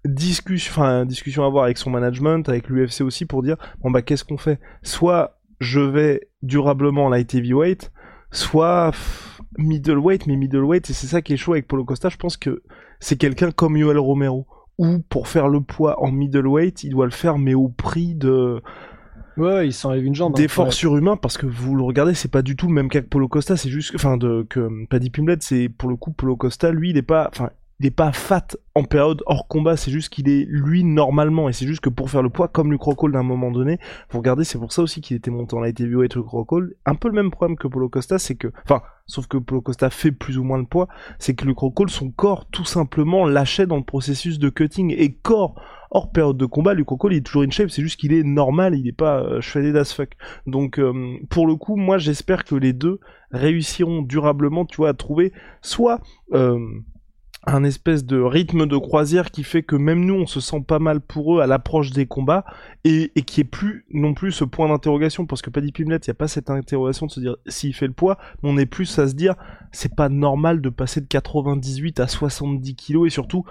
discussion, 0.04 0.72
enfin 0.72 1.06
discussion 1.06 1.44
à 1.44 1.46
avoir 1.46 1.64
avec 1.64 1.78
son 1.78 1.90
management, 1.90 2.48
avec 2.48 2.68
l'UFC 2.68 3.02
aussi 3.02 3.24
pour 3.24 3.42
dire 3.42 3.56
bon 3.80 3.90
bah 3.90 4.02
qu'est-ce 4.02 4.24
qu'on 4.24 4.38
fait? 4.38 4.60
Soit 4.82 5.38
je 5.60 5.80
vais 5.80 6.28
durablement 6.42 7.06
en 7.06 7.08
light 7.08 7.34
heavyweight, 7.34 7.92
soit 8.30 8.92
middleweight, 9.58 10.26
mais 10.26 10.36
middleweight, 10.36 10.90
et 10.90 10.92
c'est 10.92 11.06
ça 11.06 11.22
qui 11.22 11.34
est 11.34 11.36
chaud 11.36 11.52
avec 11.52 11.68
Polo 11.68 11.84
Costa. 11.84 12.08
Je 12.08 12.16
pense 12.16 12.36
que 12.36 12.62
c'est 13.00 13.16
quelqu'un 13.16 13.50
comme 13.50 13.76
Yoel 13.76 13.98
Romero 13.98 14.46
ou 14.78 14.98
pour 15.08 15.28
faire 15.28 15.48
le 15.48 15.60
poids 15.60 16.02
en 16.02 16.10
middleweight, 16.10 16.84
il 16.84 16.90
doit 16.90 17.04
le 17.04 17.12
faire 17.12 17.38
mais 17.38 17.54
au 17.54 17.68
prix 17.68 18.14
de 18.14 18.62
Ouais, 19.36 19.66
il 19.66 19.72
s'enlève 19.72 20.04
une 20.04 20.14
jambe. 20.14 20.34
Hein. 20.34 20.40
D'efforts 20.40 20.66
ouais. 20.66 20.72
surhumains 20.72 21.16
parce 21.16 21.38
que 21.38 21.46
vous 21.46 21.74
le 21.74 21.82
regardez, 21.82 22.14
c'est 22.14 22.30
pas 22.30 22.42
du 22.42 22.56
tout 22.56 22.66
le 22.66 22.74
même 22.74 22.88
cas 22.88 23.00
que 23.00 23.06
Polo 23.06 23.28
Costa, 23.28 23.56
c'est 23.56 23.70
juste 23.70 23.92
enfin 23.94 24.16
de 24.16 24.46
que 24.48 24.86
Paddy 24.86 25.10
Pimblet, 25.10 25.38
c'est 25.40 25.68
pour 25.68 25.88
le 25.88 25.96
coup 25.96 26.12
Polo 26.12 26.36
Costa, 26.36 26.70
lui, 26.70 26.90
il 26.90 26.96
est 26.96 27.02
pas 27.02 27.28
enfin 27.32 27.50
il 27.82 27.86
est 27.86 27.90
pas 27.90 28.12
fat 28.12 28.46
en 28.76 28.84
période 28.84 29.24
hors 29.26 29.48
combat, 29.48 29.76
c'est 29.76 29.90
juste 29.90 30.08
qu'il 30.08 30.28
est 30.28 30.46
lui 30.48 30.84
normalement. 30.84 31.48
Et 31.48 31.52
c'est 31.52 31.66
juste 31.66 31.80
que 31.80 31.88
pour 31.88 32.10
faire 32.10 32.22
le 32.22 32.30
poids 32.30 32.46
comme 32.46 32.70
le 32.70 32.78
Crocol 32.78 33.10
d'un 33.10 33.24
moment 33.24 33.50
donné, 33.50 33.80
vous 34.10 34.18
regardez, 34.18 34.44
c'est 34.44 34.58
pour 34.58 34.72
ça 34.72 34.82
aussi 34.82 35.00
qu'il 35.00 35.16
était 35.16 35.32
monté 35.32 35.56
en 35.56 35.60
light 35.60 35.80
heavyweight 35.80 36.14
le 36.14 36.22
Crocol, 36.22 36.76
un 36.86 36.94
peu 36.94 37.08
le 37.08 37.14
même 37.14 37.32
problème 37.32 37.58
que 37.58 37.66
Polo 37.66 37.88
Costa, 37.88 38.20
c'est 38.20 38.36
que 38.36 38.52
enfin, 38.64 38.82
sauf 39.06 39.26
que 39.26 39.36
Polo 39.36 39.62
Costa 39.62 39.90
fait 39.90 40.12
plus 40.12 40.38
ou 40.38 40.44
moins 40.44 40.58
le 40.58 40.64
poids, 40.64 40.86
c'est 41.18 41.34
que 41.34 41.44
le 41.44 41.54
Crocol 41.54 41.90
son 41.90 42.12
corps 42.12 42.46
tout 42.52 42.64
simplement 42.64 43.26
lâchait 43.26 43.66
dans 43.66 43.78
le 43.78 43.82
processus 43.82 44.38
de 44.38 44.48
cutting. 44.48 44.94
Et 44.96 45.14
corps 45.14 45.60
hors 45.90 46.12
période 46.12 46.36
de 46.36 46.46
combat, 46.46 46.74
Luke 46.74 46.86
Crocol 46.86 47.12
il 47.12 47.16
est 47.16 47.26
toujours 47.26 47.42
in 47.42 47.50
shape, 47.50 47.70
c'est 47.70 47.82
juste 47.82 47.98
qu'il 47.98 48.12
est 48.12 48.22
normal, 48.22 48.78
il 48.78 48.86
est 48.86 48.92
pas 48.92 49.24
euh, 49.24 49.40
shredded 49.40 49.76
as 49.76 49.92
fuck. 49.92 50.10
Donc 50.46 50.78
euh, 50.78 51.18
pour 51.30 51.48
le 51.48 51.56
coup, 51.56 51.74
moi 51.74 51.98
j'espère 51.98 52.44
que 52.44 52.54
les 52.54 52.72
deux 52.72 53.00
réussiront 53.32 54.02
durablement, 54.02 54.66
tu 54.66 54.76
vois, 54.76 54.90
à 54.90 54.94
trouver 54.94 55.32
soit 55.62 56.00
euh, 56.32 56.58
un 57.44 57.64
espèce 57.64 58.04
de 58.04 58.20
rythme 58.20 58.66
de 58.66 58.76
croisière 58.76 59.30
qui 59.30 59.42
fait 59.42 59.62
que 59.62 59.74
même 59.74 60.04
nous 60.04 60.14
on 60.14 60.26
se 60.26 60.40
sent 60.40 60.62
pas 60.66 60.78
mal 60.78 61.00
pour 61.00 61.36
eux 61.36 61.40
à 61.40 61.46
l'approche 61.46 61.90
des 61.90 62.06
combats 62.06 62.44
et, 62.84 63.10
qui 63.26 63.40
est 63.40 63.44
plus 63.44 63.84
non 63.90 64.14
plus 64.14 64.32
ce 64.32 64.44
point 64.44 64.68
d'interrogation. 64.68 65.26
Parce 65.26 65.42
que 65.42 65.50
Paddy 65.50 65.72
Pimlet 65.72 65.96
il 65.96 66.06
y 66.06 66.10
a 66.10 66.14
pas 66.14 66.28
cette 66.28 66.50
interrogation 66.50 67.06
de 67.06 67.10
se 67.10 67.20
dire 67.20 67.36
s'il 67.46 67.74
fait 67.74 67.86
le 67.86 67.92
poids 67.92 68.18
mais 68.42 68.50
on 68.50 68.58
est 68.58 68.66
plus 68.66 68.98
à 68.98 69.08
se 69.08 69.14
dire 69.14 69.34
c'est 69.72 69.94
pas 69.94 70.08
normal 70.08 70.60
de 70.60 70.68
passer 70.68 71.00
de 71.00 71.06
98 71.06 72.00
à 72.00 72.06
70 72.06 72.74
kilos 72.76 73.06
et 73.06 73.10
surtout 73.10 73.44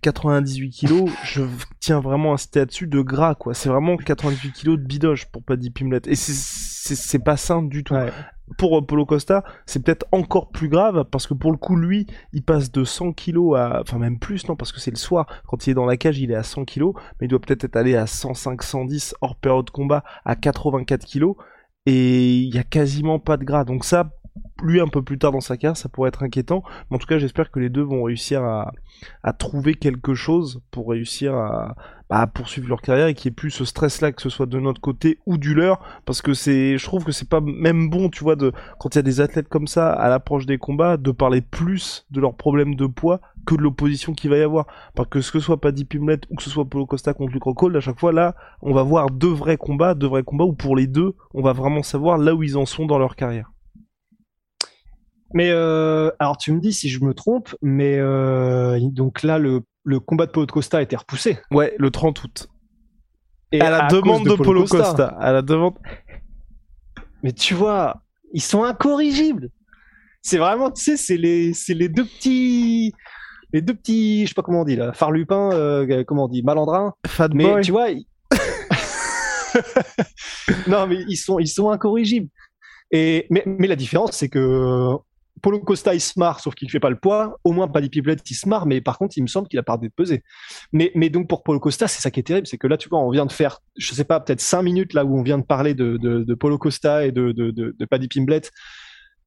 98 0.00 0.70
kilos 0.70 1.10
je 1.24 1.42
tiens 1.80 2.00
vraiment 2.00 2.34
à 2.34 2.38
citer 2.38 2.60
là-dessus 2.60 2.86
de 2.86 3.00
gras 3.00 3.34
quoi 3.34 3.54
c'est 3.54 3.68
vraiment 3.68 3.96
98 3.96 4.52
kilos 4.52 4.78
de 4.78 4.84
bidoche 4.84 5.26
pour 5.26 5.42
Paddy 5.42 5.70
Pimlet 5.70 6.00
et 6.06 6.14
c'est 6.16 7.18
pas 7.18 7.36
sain 7.36 7.62
du 7.62 7.84
tout 7.84 7.94
ouais 7.94 8.12
pour 8.58 8.86
Polo 8.86 9.06
Costa, 9.06 9.44
c'est 9.66 9.82
peut-être 9.82 10.06
encore 10.12 10.50
plus 10.50 10.68
grave 10.68 11.04
parce 11.10 11.26
que 11.26 11.34
pour 11.34 11.50
le 11.50 11.56
coup, 11.56 11.76
lui, 11.76 12.06
il 12.32 12.42
passe 12.42 12.70
de 12.70 12.84
100 12.84 13.12
kilos 13.12 13.56
à, 13.58 13.80
enfin 13.80 13.98
même 13.98 14.18
plus, 14.18 14.46
non, 14.48 14.56
parce 14.56 14.72
que 14.72 14.80
c'est 14.80 14.90
le 14.90 14.96
soir. 14.96 15.26
Quand 15.46 15.66
il 15.66 15.70
est 15.70 15.74
dans 15.74 15.86
la 15.86 15.96
cage, 15.96 16.18
il 16.18 16.30
est 16.30 16.36
à 16.36 16.42
100 16.42 16.64
kilos, 16.64 16.94
mais 17.18 17.26
il 17.26 17.28
doit 17.28 17.40
peut-être 17.40 17.64
être 17.64 17.76
allé 17.76 17.96
à 17.96 18.06
105, 18.06 18.62
110 18.62 19.14
hors 19.20 19.36
période 19.36 19.66
de 19.66 19.70
combat 19.70 20.04
à 20.24 20.36
84 20.36 21.04
kilos 21.04 21.36
et 21.86 22.38
il 22.38 22.54
y 22.54 22.58
a 22.58 22.62
quasiment 22.62 23.18
pas 23.18 23.36
de 23.36 23.44
gras. 23.44 23.64
Donc 23.64 23.84
ça, 23.84 24.10
lui 24.62 24.80
un 24.80 24.88
peu 24.88 25.02
plus 25.02 25.18
tard 25.18 25.32
dans 25.32 25.40
sa 25.40 25.56
carrière, 25.56 25.76
ça 25.76 25.88
pourrait 25.88 26.08
être 26.08 26.22
inquiétant. 26.22 26.62
Mais 26.90 26.96
en 26.96 26.98
tout 26.98 27.06
cas, 27.06 27.18
j'espère 27.18 27.50
que 27.50 27.60
les 27.60 27.68
deux 27.68 27.82
vont 27.82 28.02
réussir 28.02 28.42
à, 28.42 28.72
trouver 29.38 29.74
quelque 29.74 30.14
chose 30.14 30.62
pour 30.70 30.88
réussir 30.90 31.34
à, 31.34 31.74
poursuivre 32.28 32.68
leur 32.68 32.80
carrière 32.80 33.08
et 33.08 33.14
qu'il 33.14 33.30
n'y 33.30 33.32
ait 33.32 33.36
plus 33.36 33.50
ce 33.50 33.64
stress-là, 33.64 34.12
que 34.12 34.22
ce 34.22 34.28
soit 34.28 34.46
de 34.46 34.60
notre 34.60 34.80
côté 34.80 35.18
ou 35.26 35.36
du 35.36 35.54
leur. 35.54 35.80
Parce 36.04 36.22
que 36.22 36.32
c'est, 36.32 36.78
je 36.78 36.84
trouve 36.84 37.04
que 37.04 37.12
c'est 37.12 37.28
pas 37.28 37.40
même 37.40 37.90
bon, 37.90 38.08
tu 38.08 38.24
vois, 38.24 38.36
quand 38.78 38.94
il 38.94 38.96
y 38.96 38.98
a 38.98 39.02
des 39.02 39.20
athlètes 39.20 39.48
comme 39.48 39.66
ça 39.66 39.92
à 39.92 40.08
l'approche 40.08 40.46
des 40.46 40.58
combats, 40.58 40.96
de 40.96 41.10
parler 41.10 41.40
plus 41.40 42.06
de 42.10 42.20
leurs 42.20 42.34
problèmes 42.34 42.76
de 42.76 42.86
poids 42.86 43.20
que 43.46 43.54
de 43.54 43.60
l'opposition 43.60 44.14
qu'il 44.14 44.30
va 44.30 44.38
y 44.38 44.42
avoir. 44.42 44.66
Parce 44.94 45.08
que 45.08 45.20
ce 45.20 45.32
que 45.32 45.40
soit 45.40 45.60
Paddy 45.60 45.84
Pimlet 45.84 46.20
ou 46.30 46.36
que 46.36 46.42
ce 46.42 46.50
soit 46.50 46.64
Polo 46.64 46.86
Costa 46.86 47.14
contre 47.14 47.32
Luke 47.32 47.44
Rockhold, 47.44 47.76
à 47.76 47.80
chaque 47.80 47.98
fois 47.98 48.12
là, 48.12 48.34
on 48.62 48.72
va 48.72 48.82
voir 48.82 49.10
deux 49.10 49.32
vrais 49.32 49.56
combats, 49.56 49.94
deux 49.94 50.08
vrais 50.08 50.22
combats 50.22 50.44
où 50.44 50.52
pour 50.52 50.76
les 50.76 50.86
deux, 50.86 51.14
on 51.34 51.42
va 51.42 51.52
vraiment 51.52 51.82
savoir 51.82 52.16
là 52.18 52.34
où 52.34 52.42
ils 52.42 52.56
en 52.56 52.66
sont 52.66 52.86
dans 52.86 52.98
leur 52.98 53.16
carrière. 53.16 53.53
Mais 55.34 55.50
euh, 55.50 56.10
alors 56.20 56.38
tu 56.38 56.52
me 56.52 56.60
dis 56.60 56.72
si 56.72 56.88
je 56.88 57.04
me 57.04 57.12
trompe, 57.12 57.54
mais 57.60 57.98
euh, 57.98 58.78
donc 58.80 59.24
là 59.24 59.38
le, 59.38 59.62
le 59.82 59.98
combat 59.98 60.26
de 60.26 60.30
Polo 60.30 60.46
Costa 60.46 60.78
a 60.78 60.82
été 60.82 60.94
repoussé. 60.94 61.38
Ouais, 61.50 61.74
le 61.76 61.90
30 61.90 62.22
août. 62.22 62.48
Et 63.50 63.60
à 63.60 63.68
la 63.68 63.86
à 63.86 63.88
demande 63.88 64.24
de, 64.24 64.30
de, 64.30 64.36
Polo 64.36 64.62
Costa. 64.62 64.78
Costa. 64.78 65.06
À 65.18 65.32
la 65.32 65.42
demande. 65.42 65.74
Mais 67.24 67.32
tu 67.32 67.54
vois, 67.54 68.00
ils 68.32 68.42
sont 68.42 68.62
incorrigibles. 68.62 69.50
C'est 70.22 70.38
vraiment, 70.38 70.70
tu 70.70 70.82
sais, 70.82 70.96
c'est 70.96 71.16
les, 71.16 71.52
c'est 71.52 71.74
les 71.74 71.88
deux 71.88 72.04
petits, 72.04 72.94
les 73.52 73.60
deux 73.60 73.74
petits, 73.74 74.22
je 74.22 74.28
sais 74.28 74.34
pas 74.34 74.42
comment 74.42 74.60
on 74.60 74.64
dit 74.64 74.76
là, 74.76 74.92
Farlupin, 74.92 75.50
euh, 75.52 76.04
comment 76.04 76.26
on 76.26 76.28
dit, 76.28 76.44
Malandrin. 76.44 76.94
Fat 77.08 77.28
mais 77.34 77.44
boy. 77.44 77.62
tu 77.62 77.72
vois, 77.72 77.90
ils... 77.90 78.06
non 80.68 80.86
mais 80.86 80.98
ils 81.08 81.16
sont, 81.16 81.40
ils 81.40 81.48
sont 81.48 81.70
incorrigibles. 81.70 82.28
Et 82.92 83.26
mais, 83.30 83.42
mais 83.46 83.66
la 83.66 83.76
différence, 83.76 84.12
c'est 84.12 84.28
que 84.28 84.96
Polo 85.42 85.60
Costa, 85.60 85.94
il 85.94 86.00
se 86.00 86.18
marre, 86.18 86.40
sauf 86.40 86.54
qu'il 86.54 86.66
ne 86.66 86.70
fait 86.70 86.80
pas 86.80 86.90
le 86.90 86.98
poids. 86.98 87.38
Au 87.44 87.52
moins, 87.52 87.68
Paddy 87.68 87.88
Piblet, 87.88 88.16
il 88.28 88.34
se 88.34 88.48
marre, 88.48 88.66
mais 88.66 88.80
par 88.80 88.98
contre, 88.98 89.18
il 89.18 89.22
me 89.22 89.26
semble 89.26 89.48
qu'il 89.48 89.58
a 89.58 89.62
pas 89.62 89.76
de 89.76 89.88
peser. 89.88 90.22
Mais, 90.72 90.90
donc, 91.10 91.28
pour 91.28 91.42
Polo 91.42 91.60
Costa, 91.60 91.88
c'est 91.88 92.00
ça 92.00 92.10
qui 92.10 92.20
est 92.20 92.24
terrible, 92.24 92.46
c'est 92.46 92.58
que 92.58 92.66
là, 92.66 92.76
tu 92.76 92.88
vois, 92.88 93.00
on 93.00 93.10
vient 93.10 93.26
de 93.26 93.32
faire, 93.32 93.60
je 93.76 93.92
sais 93.92 94.04
pas, 94.04 94.20
peut-être 94.20 94.40
cinq 94.40 94.62
minutes 94.62 94.94
là 94.94 95.04
où 95.04 95.18
on 95.18 95.22
vient 95.22 95.38
de 95.38 95.44
parler 95.44 95.74
de, 95.74 95.96
de, 95.98 96.34
Polo 96.34 96.58
Costa 96.58 97.04
et 97.06 97.12
de, 97.12 97.86
Paddy 97.90 98.08
Pimblett. 98.08 98.50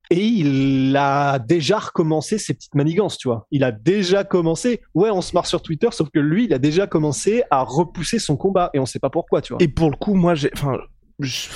Et 0.10 0.24
il 0.24 0.96
a 0.96 1.38
déjà 1.38 1.80
recommencé 1.80 2.38
ses 2.38 2.54
petites 2.54 2.76
manigances, 2.76 3.18
tu 3.18 3.28
vois. 3.28 3.46
Il 3.52 3.66
a 3.66 3.74
déjà 3.74 4.24
commencé. 4.24 4.82
Ouais, 4.96 5.10
on 5.10 5.20
se 5.20 5.34
marre 5.34 5.46
sur 5.46 5.62
Twitter, 5.62 5.90
sauf 5.92 6.10
que 6.10 6.20
lui, 6.20 6.46
il 6.46 6.54
a 6.54 6.60
déjà 6.60 6.88
commencé 6.88 7.44
à 7.52 7.62
repousser 7.64 8.18
son 8.18 8.38
combat 8.38 8.70
et 8.74 8.80
on 8.80 8.86
sait 8.86 9.00
pas 9.00 9.10
pourquoi, 9.10 9.42
tu 9.42 9.52
vois. 9.52 9.62
Et 9.62 9.68
pour 9.68 9.92
le 9.92 9.98
coup, 9.98 10.14
moi, 10.14 10.34
j'ai, 10.34 10.50
enfin, 10.54 10.78
je, 11.20 11.50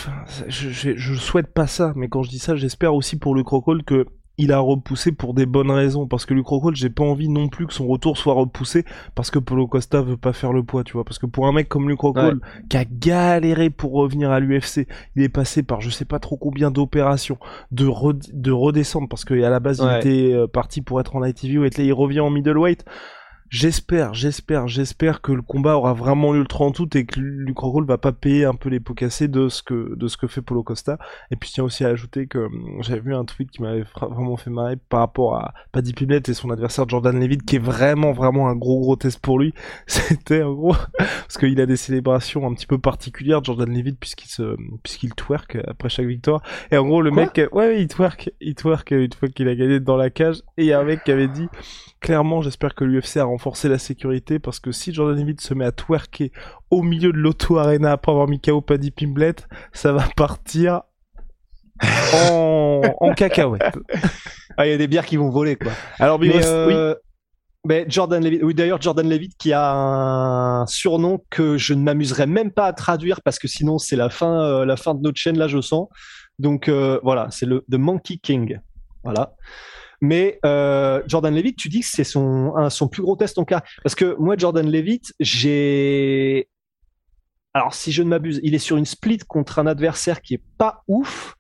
je, 0.50 0.70
je, 0.70 0.98
je 0.98 1.14
souhaite 1.16 1.54
pas 1.54 1.66
ça, 1.66 1.94
mais 1.96 2.10
quand 2.10 2.24
je 2.24 2.30
dis 2.30 2.40
ça, 2.40 2.58
j'espère 2.58 2.94
aussi 2.94 3.18
pour 3.18 3.36
le 3.36 3.44
Crocol 3.44 3.86
que 3.86 4.06
il 4.42 4.52
a 4.52 4.60
repoussé 4.60 5.12
pour 5.12 5.34
des 5.34 5.46
bonnes 5.46 5.72
raisons. 5.72 6.08
Parce 6.08 6.26
que 6.26 6.34
Luke 6.34 6.48
Rockhold, 6.48 6.76
j'ai 6.76 6.90
pas 6.90 7.04
envie 7.04 7.30
non 7.30 7.48
plus 7.48 7.68
que 7.68 7.74
son 7.74 7.88
retour 7.88 8.18
soit 8.18 8.34
repoussé 8.34 8.86
parce 9.14 9.30
que 9.30 9.40
Polo 9.40 9.68
Costa 9.68 10.02
veut 10.02 10.18
pas 10.18 10.34
faire 10.34 10.52
le 10.52 10.64
poids, 10.64 10.84
tu 10.84 10.94
vois. 10.94 11.04
Parce 11.04 11.20
que 11.20 11.28
pour 11.28 11.48
un 11.48 11.52
mec 11.52 11.70
comme 11.70 11.88
Luke 11.88 12.02
Rockhold, 12.02 12.40
qui 12.70 12.78
a 12.78 12.86
galéré 12.86 13.70
pour 13.70 13.94
revenir 13.94 14.32
à 14.32 14.40
l'UFC, 14.40 14.88
il 15.16 15.24
est 15.24 15.30
passé 15.30 15.62
par 15.64 15.82
je 15.82 15.90
sais 15.90 16.06
pas 16.06 16.20
trop 16.20 16.38
combien 16.38 16.72
d'opérations, 16.72 17.38
de, 17.72 17.88
de 18.34 18.52
redescendre 18.52 19.08
parce 19.08 19.26
qu'à 19.26 19.36
la 19.50 19.60
base 19.60 19.82
il 19.84 19.98
était 19.98 20.34
euh, 20.34 20.48
parti 20.48 20.82
pour 20.82 21.00
être 21.00 21.16
en 21.16 21.24
ITV 21.24 21.58
ou 21.60 21.66
il 21.66 21.94
revient 21.94 22.22
en 22.22 22.30
middleweight. 22.30 22.84
J'espère, 23.52 24.14
j'espère, 24.14 24.70
j'espère 24.70 25.20
que 25.20 25.34
le 25.34 25.42
combat 25.42 25.76
aura 25.76 25.92
vraiment 25.92 26.32
lieu 26.32 26.40
le 26.40 26.48
30 26.48 26.80
août 26.80 26.96
et 26.96 27.06
que 27.06 27.20
Luke 27.20 27.60
Rockhold 27.60 27.86
va 27.86 27.98
pas 27.98 28.14
payer 28.14 28.46
un 28.46 28.54
peu 28.54 28.70
les 28.70 28.80
pots 28.80 28.94
cassés 28.94 29.28
de 29.28 29.50
ce 29.50 29.62
que 29.62 29.94
de 29.94 30.08
ce 30.08 30.16
que 30.16 30.28
fait 30.28 30.42
Polo 30.42 30.64
Costa. 30.64 30.98
Et 31.32 31.36
puis 31.36 31.50
tiens 31.52 31.66
aussi 31.66 31.84
à 31.84 31.90
ajouter 31.90 32.28
que 32.28 32.38
hum, 32.38 32.78
j'avais 32.80 33.02
vu 33.02 33.14
un 33.14 33.26
tweet 33.26 33.52
qui 33.52 33.62
m'avait 33.62 33.84
vraiment 33.94 34.38
fait 34.38 34.50
marrer 34.50 34.78
par 34.78 35.02
rapport 35.02 35.36
à 35.36 35.54
Paddy 35.74 35.92
Pimblett 35.92 36.30
et 36.30 36.34
son 36.34 36.50
adversaire 36.50 36.88
Jordan 36.88 37.20
Levitt 37.20 37.44
qui 37.44 37.58
est 37.58 37.60
vraiment 37.60 38.14
vraiment 38.14 38.48
un 38.48 38.56
gros 38.56 38.80
gros 38.80 38.96
test 38.96 39.20
pour 39.20 39.38
lui. 39.38 39.54
C'était 39.86 40.44
en 40.44 40.54
gros 40.54 40.78
parce 40.98 41.38
qu'il 41.38 41.60
a 41.60 41.66
des 41.66 41.76
célébrations 41.76 42.48
un 42.48 42.54
petit 42.54 42.68
peu 42.68 42.78
particulières 42.78 43.44
Jordan 43.44 43.70
Levitt 43.70 44.00
puisqu'il 44.00 44.30
se 44.30 44.56
puisqu'il 44.82 45.14
twerk 45.14 45.58
après 45.68 45.90
chaque 45.90 46.06
victoire. 46.06 46.42
Et 46.72 46.78
en 46.78 46.88
gros 46.88 47.02
le 47.02 47.12
mec 47.12 47.42
ouais 47.52 47.82
il 47.82 47.90
twerk 47.90 48.32
il 48.40 48.56
twerk 48.56 48.92
une 48.92 49.12
fois 49.12 49.28
qu'il 49.28 49.50
a 49.50 49.56
gagné 49.56 49.82
dans 49.82 49.98
la 49.98 50.10
cage 50.10 50.38
et 50.56 50.62
il 50.62 50.68
y 50.68 50.74
a 50.74 50.80
un 50.80 50.86
mec 50.86 51.04
qui 51.04 51.12
avait 51.12 51.28
dit 51.28 51.50
clairement 52.00 52.42
j'espère 52.42 52.76
que 52.76 52.86
l'UFC 52.86 53.18
a 53.18 53.28
renforcer 53.42 53.70
la 53.70 53.80
sécurité 53.80 54.38
parce 54.38 54.60
que 54.60 54.72
si 54.72 54.94
Jordan 54.94 55.18
Levitt 55.18 55.42
se 55.42 55.56
met 55.56 55.66
à 55.66 55.72
twerker 55.72 56.32
au 56.70 56.84
milieu 56.84 57.12
de 57.12 57.18
l'auto 57.18 57.58
arena 57.58 57.92
après 57.92 58.12
avoir 58.12 58.28
mis 58.28 58.40
KO 58.40 58.62
Paddy 58.62 58.92
Pimblett, 58.92 59.48
ça 59.74 59.92
va 59.94 60.04
partir 60.16 60.82
en, 62.14 62.82
en 63.00 63.14
cacahuète. 63.14 63.78
Ah, 64.58 64.68
il 64.68 64.70
y 64.72 64.74
a 64.74 64.78
des 64.78 64.88
bières 64.88 65.06
qui 65.06 65.16
vont 65.16 65.30
voler 65.30 65.56
quoi. 65.56 65.72
Alors 65.98 66.20
mais, 66.20 66.46
euh, 66.46 66.94
oui. 67.64 67.86
Jordan 67.88 68.22
Levitt, 68.22 68.44
oui 68.44 68.54
d'ailleurs 68.54 68.82
Jordan 68.82 69.08
Levitt 69.08 69.32
qui 69.40 69.54
a 69.54 69.72
un 69.72 70.66
surnom 70.68 71.24
que 71.30 71.58
je 71.58 71.74
ne 71.74 71.82
m'amuserai 71.82 72.28
même 72.28 72.52
pas 72.52 72.66
à 72.66 72.74
traduire 72.74 73.22
parce 73.22 73.40
que 73.40 73.48
sinon 73.48 73.78
c'est 73.78 73.96
la 73.96 74.10
fin, 74.10 74.44
euh, 74.44 74.66
la 74.66 74.76
fin 74.76 74.94
de 74.94 75.00
notre 75.00 75.18
chaîne 75.18 75.38
là 75.38 75.48
je 75.48 75.62
sens. 75.62 75.88
Donc 76.38 76.68
euh, 76.68 77.00
voilà, 77.02 77.30
c'est 77.32 77.46
le 77.46 77.64
The 77.72 77.76
Monkey 77.76 78.18
King. 78.18 78.60
Voilà. 79.06 79.34
Mais 80.02 80.40
euh, 80.46 81.04
Jordan 81.08 81.34
Levitt, 81.34 81.56
tu 81.56 81.70
dis 81.70 81.82
que 81.82 81.88
c'est 81.88 82.04
son, 82.04 82.52
plus 82.92 83.04
gros 83.04 83.16
test 83.16 83.38
en 83.38 83.46
cas. 83.46 83.62
Parce 83.84 83.96
que 83.96 84.16
moi, 84.20 84.36
Jordan 84.36 84.68
Levitt, 84.68 85.14
j'ai. 85.20 86.50
Alors, 87.54 87.74
si 87.74 87.92
je 87.92 88.02
ne 88.02 88.10
m'abuse, 88.10 88.40
il 88.44 88.56
est 88.56 88.60
sur 88.60 88.78
une 88.78 88.86
split 88.86 89.20
contre 89.20 89.60
un 89.60 89.68
adversaire 89.68 90.22
qui 90.22 90.36
est 90.36 90.44
pas 90.58 90.84
ouf. 90.88 91.36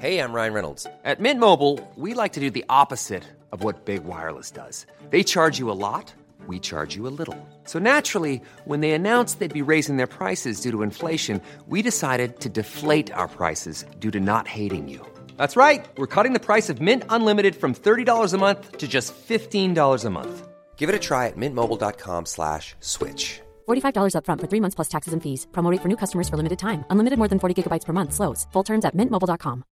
Hey, 0.00 0.18
I'm 0.18 0.34
Ryan 0.34 0.52
Reynolds. 0.52 0.86
At 1.04 1.20
Mint 1.20 1.38
Mobile, 1.38 1.78
we 1.96 2.14
like 2.14 2.32
to 2.32 2.40
do 2.40 2.50
the 2.50 2.64
opposite 2.68 3.22
of 3.52 3.62
what 3.62 3.84
Big 3.86 4.04
Wireless 4.04 4.50
does. 4.50 4.86
They 5.10 5.22
charge 5.22 5.58
you 5.58 5.70
a 5.70 5.72
lot, 5.72 6.12
we 6.48 6.58
charge 6.58 6.96
you 6.96 7.06
a 7.06 7.14
little. 7.16 7.36
So 7.64 7.78
naturally, 7.78 8.42
when 8.64 8.80
they 8.80 8.90
announced 8.90 9.38
they'd 9.38 9.52
be 9.52 9.62
raising 9.62 9.96
their 9.96 10.08
prices 10.08 10.60
due 10.60 10.72
to 10.72 10.82
inflation, 10.82 11.40
we 11.68 11.80
decided 11.80 12.40
to 12.40 12.48
deflate 12.48 13.12
our 13.12 13.28
prices 13.28 13.84
due 14.00 14.10
to 14.10 14.20
not 14.20 14.48
hating 14.48 14.88
you. 14.88 15.13
That's 15.36 15.56
right. 15.56 15.86
We're 15.96 16.06
cutting 16.06 16.34
the 16.34 16.40
price 16.40 16.68
of 16.68 16.82
Mint 16.82 17.04
Unlimited 17.08 17.56
from 17.56 17.74
$30 17.74 18.34
a 18.34 18.38
month 18.38 18.76
to 18.76 18.86
just 18.86 19.14
$15 19.14 20.04
a 20.04 20.10
month. 20.10 20.48
Give 20.76 20.90
it 20.90 20.94
a 20.94 20.98
try 20.98 21.28
at 21.28 21.36
mintmobile.com 21.36 22.26
slash 22.26 22.74
switch. 22.80 23.40
$45 23.66 24.12
upfront 24.16 24.40
for 24.40 24.48
three 24.48 24.60
months 24.60 24.74
plus 24.74 24.88
taxes 24.88 25.14
and 25.14 25.22
fees. 25.22 25.46
Promote 25.52 25.80
for 25.80 25.88
new 25.88 25.96
customers 25.96 26.28
for 26.28 26.36
limited 26.36 26.58
time. 26.58 26.84
Unlimited 26.90 27.16
more 27.16 27.28
than 27.28 27.38
40 27.38 27.54
gigabytes 27.62 27.86
per 27.86 27.94
month. 27.94 28.12
Slows. 28.12 28.46
Full 28.52 28.64
terms 28.64 28.84
at 28.84 28.94
mintmobile.com. 28.94 29.64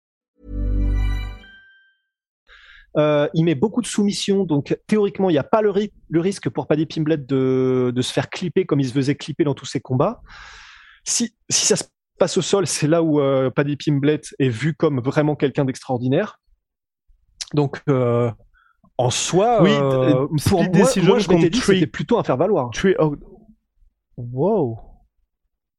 Euh, 2.98 3.28
il 3.32 3.44
met 3.44 3.54
beaucoup 3.54 3.80
de 3.80 3.86
soumissions, 3.86 4.44
donc 4.44 4.76
théoriquement, 4.86 5.30
il 5.30 5.32
n'y 5.32 5.38
a 5.38 5.44
pas 5.44 5.62
le, 5.62 5.70
ri 5.70 5.92
le, 6.10 6.20
risque 6.20 6.50
pour 6.50 6.66
Paddy 6.66 6.84
Pimblett 6.84 7.24
de, 7.24 7.90
de, 7.94 8.02
se 8.02 8.12
faire 8.12 8.28
clipper 8.28 8.66
comme 8.66 8.80
il 8.80 8.86
se 8.86 8.92
faisait 8.92 9.14
clipper 9.14 9.44
dans 9.44 9.54
tous 9.54 9.64
ses 9.64 9.80
combats. 9.80 10.20
Si, 11.02 11.34
si 11.48 11.64
ça 11.64 11.76
se 11.76 11.84
passe 12.18 12.36
au 12.36 12.42
sol, 12.42 12.66
c'est 12.66 12.86
là 12.86 13.02
où 13.02 13.20
euh, 13.20 13.50
Paddy 13.50 13.76
Pimblett 13.76 14.34
est 14.38 14.48
vu 14.48 14.74
comme 14.74 15.00
vraiment 15.00 15.34
quelqu'un 15.34 15.64
d'extraordinaire. 15.64 16.40
Donc, 17.54 17.82
euh, 17.88 18.30
en 18.98 19.10
soi, 19.10 19.62
oui, 19.62 19.70
euh, 19.72 20.26
pour 20.46 20.62
moi, 20.62 20.88
moi 21.02 21.18
je 21.18 21.48
dit 21.48 21.50
que 21.50 21.66
c'était 21.66 21.86
plutôt 21.86 22.18
un 22.18 22.24
faire-valoir. 22.24 22.70
Wow. 24.16 24.78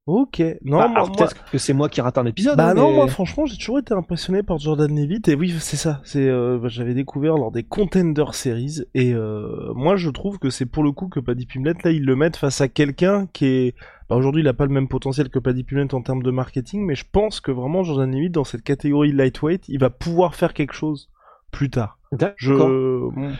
Ok. 0.06 0.42
Non, 0.64 0.80
bah, 0.80 1.06
peut-être 1.16 1.50
que 1.50 1.58
c'est 1.58 1.72
moi 1.72 1.88
qui 1.88 2.02
rate 2.02 2.18
un 2.18 2.26
épisode. 2.26 2.58
Bah 2.58 2.72
hein, 2.72 2.74
non, 2.74 2.92
moi 2.92 3.08
franchement, 3.08 3.46
j'ai 3.46 3.58
toujours 3.58 3.80
été 3.80 3.94
impressionné 3.94 4.44
par 4.44 4.58
Jordan 4.58 4.94
Levitt 4.94 5.30
et 5.30 5.36
oui, 5.36 5.56
c'est 5.60 5.78
ça. 5.78 6.02
C'est 6.04 6.30
bah, 6.30 6.68
j'avais 6.68 6.94
découvert 6.94 7.38
lors 7.38 7.52
des 7.52 7.64
Contender 7.64 8.26
Series 8.34 8.82
et 8.94 9.14
moi 9.14 9.96
je 9.96 10.10
trouve 10.10 10.40
que 10.40 10.50
c'est 10.50 10.66
pour 10.66 10.84
le 10.84 10.92
coup 10.92 11.08
que 11.08 11.22
Paddy 11.22 11.46
Pimblett 11.46 11.84
là, 11.84 11.92
ils 11.92 12.04
le 12.04 12.16
mettent 12.18 12.36
face 12.36 12.60
à 12.60 12.68
quelqu'un 12.68 13.28
qui 13.32 13.46
est 13.46 13.76
bah, 14.10 14.18
aujourd'hui, 14.18 14.42
il 14.42 14.46
n'a 14.46 14.54
pas 14.54 14.66
le 14.66 14.72
même 14.72 14.88
potentiel 14.88 15.30
que 15.30 15.40
Paddy 15.40 15.64
Pimblett 15.64 15.94
en 15.94 16.02
termes 16.02 16.24
de 16.24 16.32
marketing, 16.32 16.86
mais 16.86 16.96
je 16.96 17.06
pense 17.10 17.40
que 17.40 17.52
vraiment 17.52 17.84
Jordan 17.84 18.12
Levitt 18.12 18.32
dans 18.32 18.44
cette 18.44 18.64
catégorie 18.64 19.12
lightweight, 19.12 19.70
il 19.70 19.80
va 19.80 19.90
pouvoir 19.90 20.36
faire 20.36 20.54
quelque 20.54 20.74
chose 20.74 21.10
plus 21.52 21.70
tard. 21.70 21.98
Je, 22.36 22.54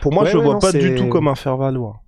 pour 0.00 0.12
moi, 0.12 0.24
je 0.24 0.38
ne 0.38 0.42
vois 0.42 0.58
pas 0.58 0.72
du 0.72 0.94
tout 0.94 1.08
comme 1.08 1.28
un 1.28 1.34
faire 1.34 1.56
valoir. 1.56 2.03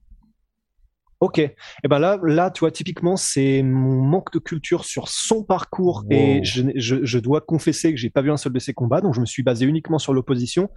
Ok. 1.21 1.39
Et 1.39 1.55
eh 1.83 1.89
ben 1.89 1.99
là, 1.99 2.19
là, 2.23 2.51
tu 2.51 2.61
vois, 2.61 2.71
typiquement, 2.71 3.17
c'est 3.17 3.63
mon 3.63 4.03
manque 4.03 4.33
de 4.35 4.39
culture 4.39 4.85
sur 4.85 5.09
son 5.09 5.45
parcours 5.45 6.05
et 6.11 6.45
je, 6.45 6.63
je, 6.75 6.97
je, 7.03 7.19
dois 7.19 7.41
confesser 7.41 7.91
que 7.91 7.97
j'ai 7.99 8.11
pas 8.11 8.21
vu 8.21 8.31
un 8.31 8.37
seul 8.37 8.53
de 8.53 8.59
ses 8.59 8.75
combats, 8.75 9.01
donc 9.01 9.15
je 9.15 9.21
me 9.21 9.27
suis 9.27 9.43
basé 9.43 9.65
uniquement 9.65 9.99
sur 9.99 10.13
l'opposition. 10.13 10.69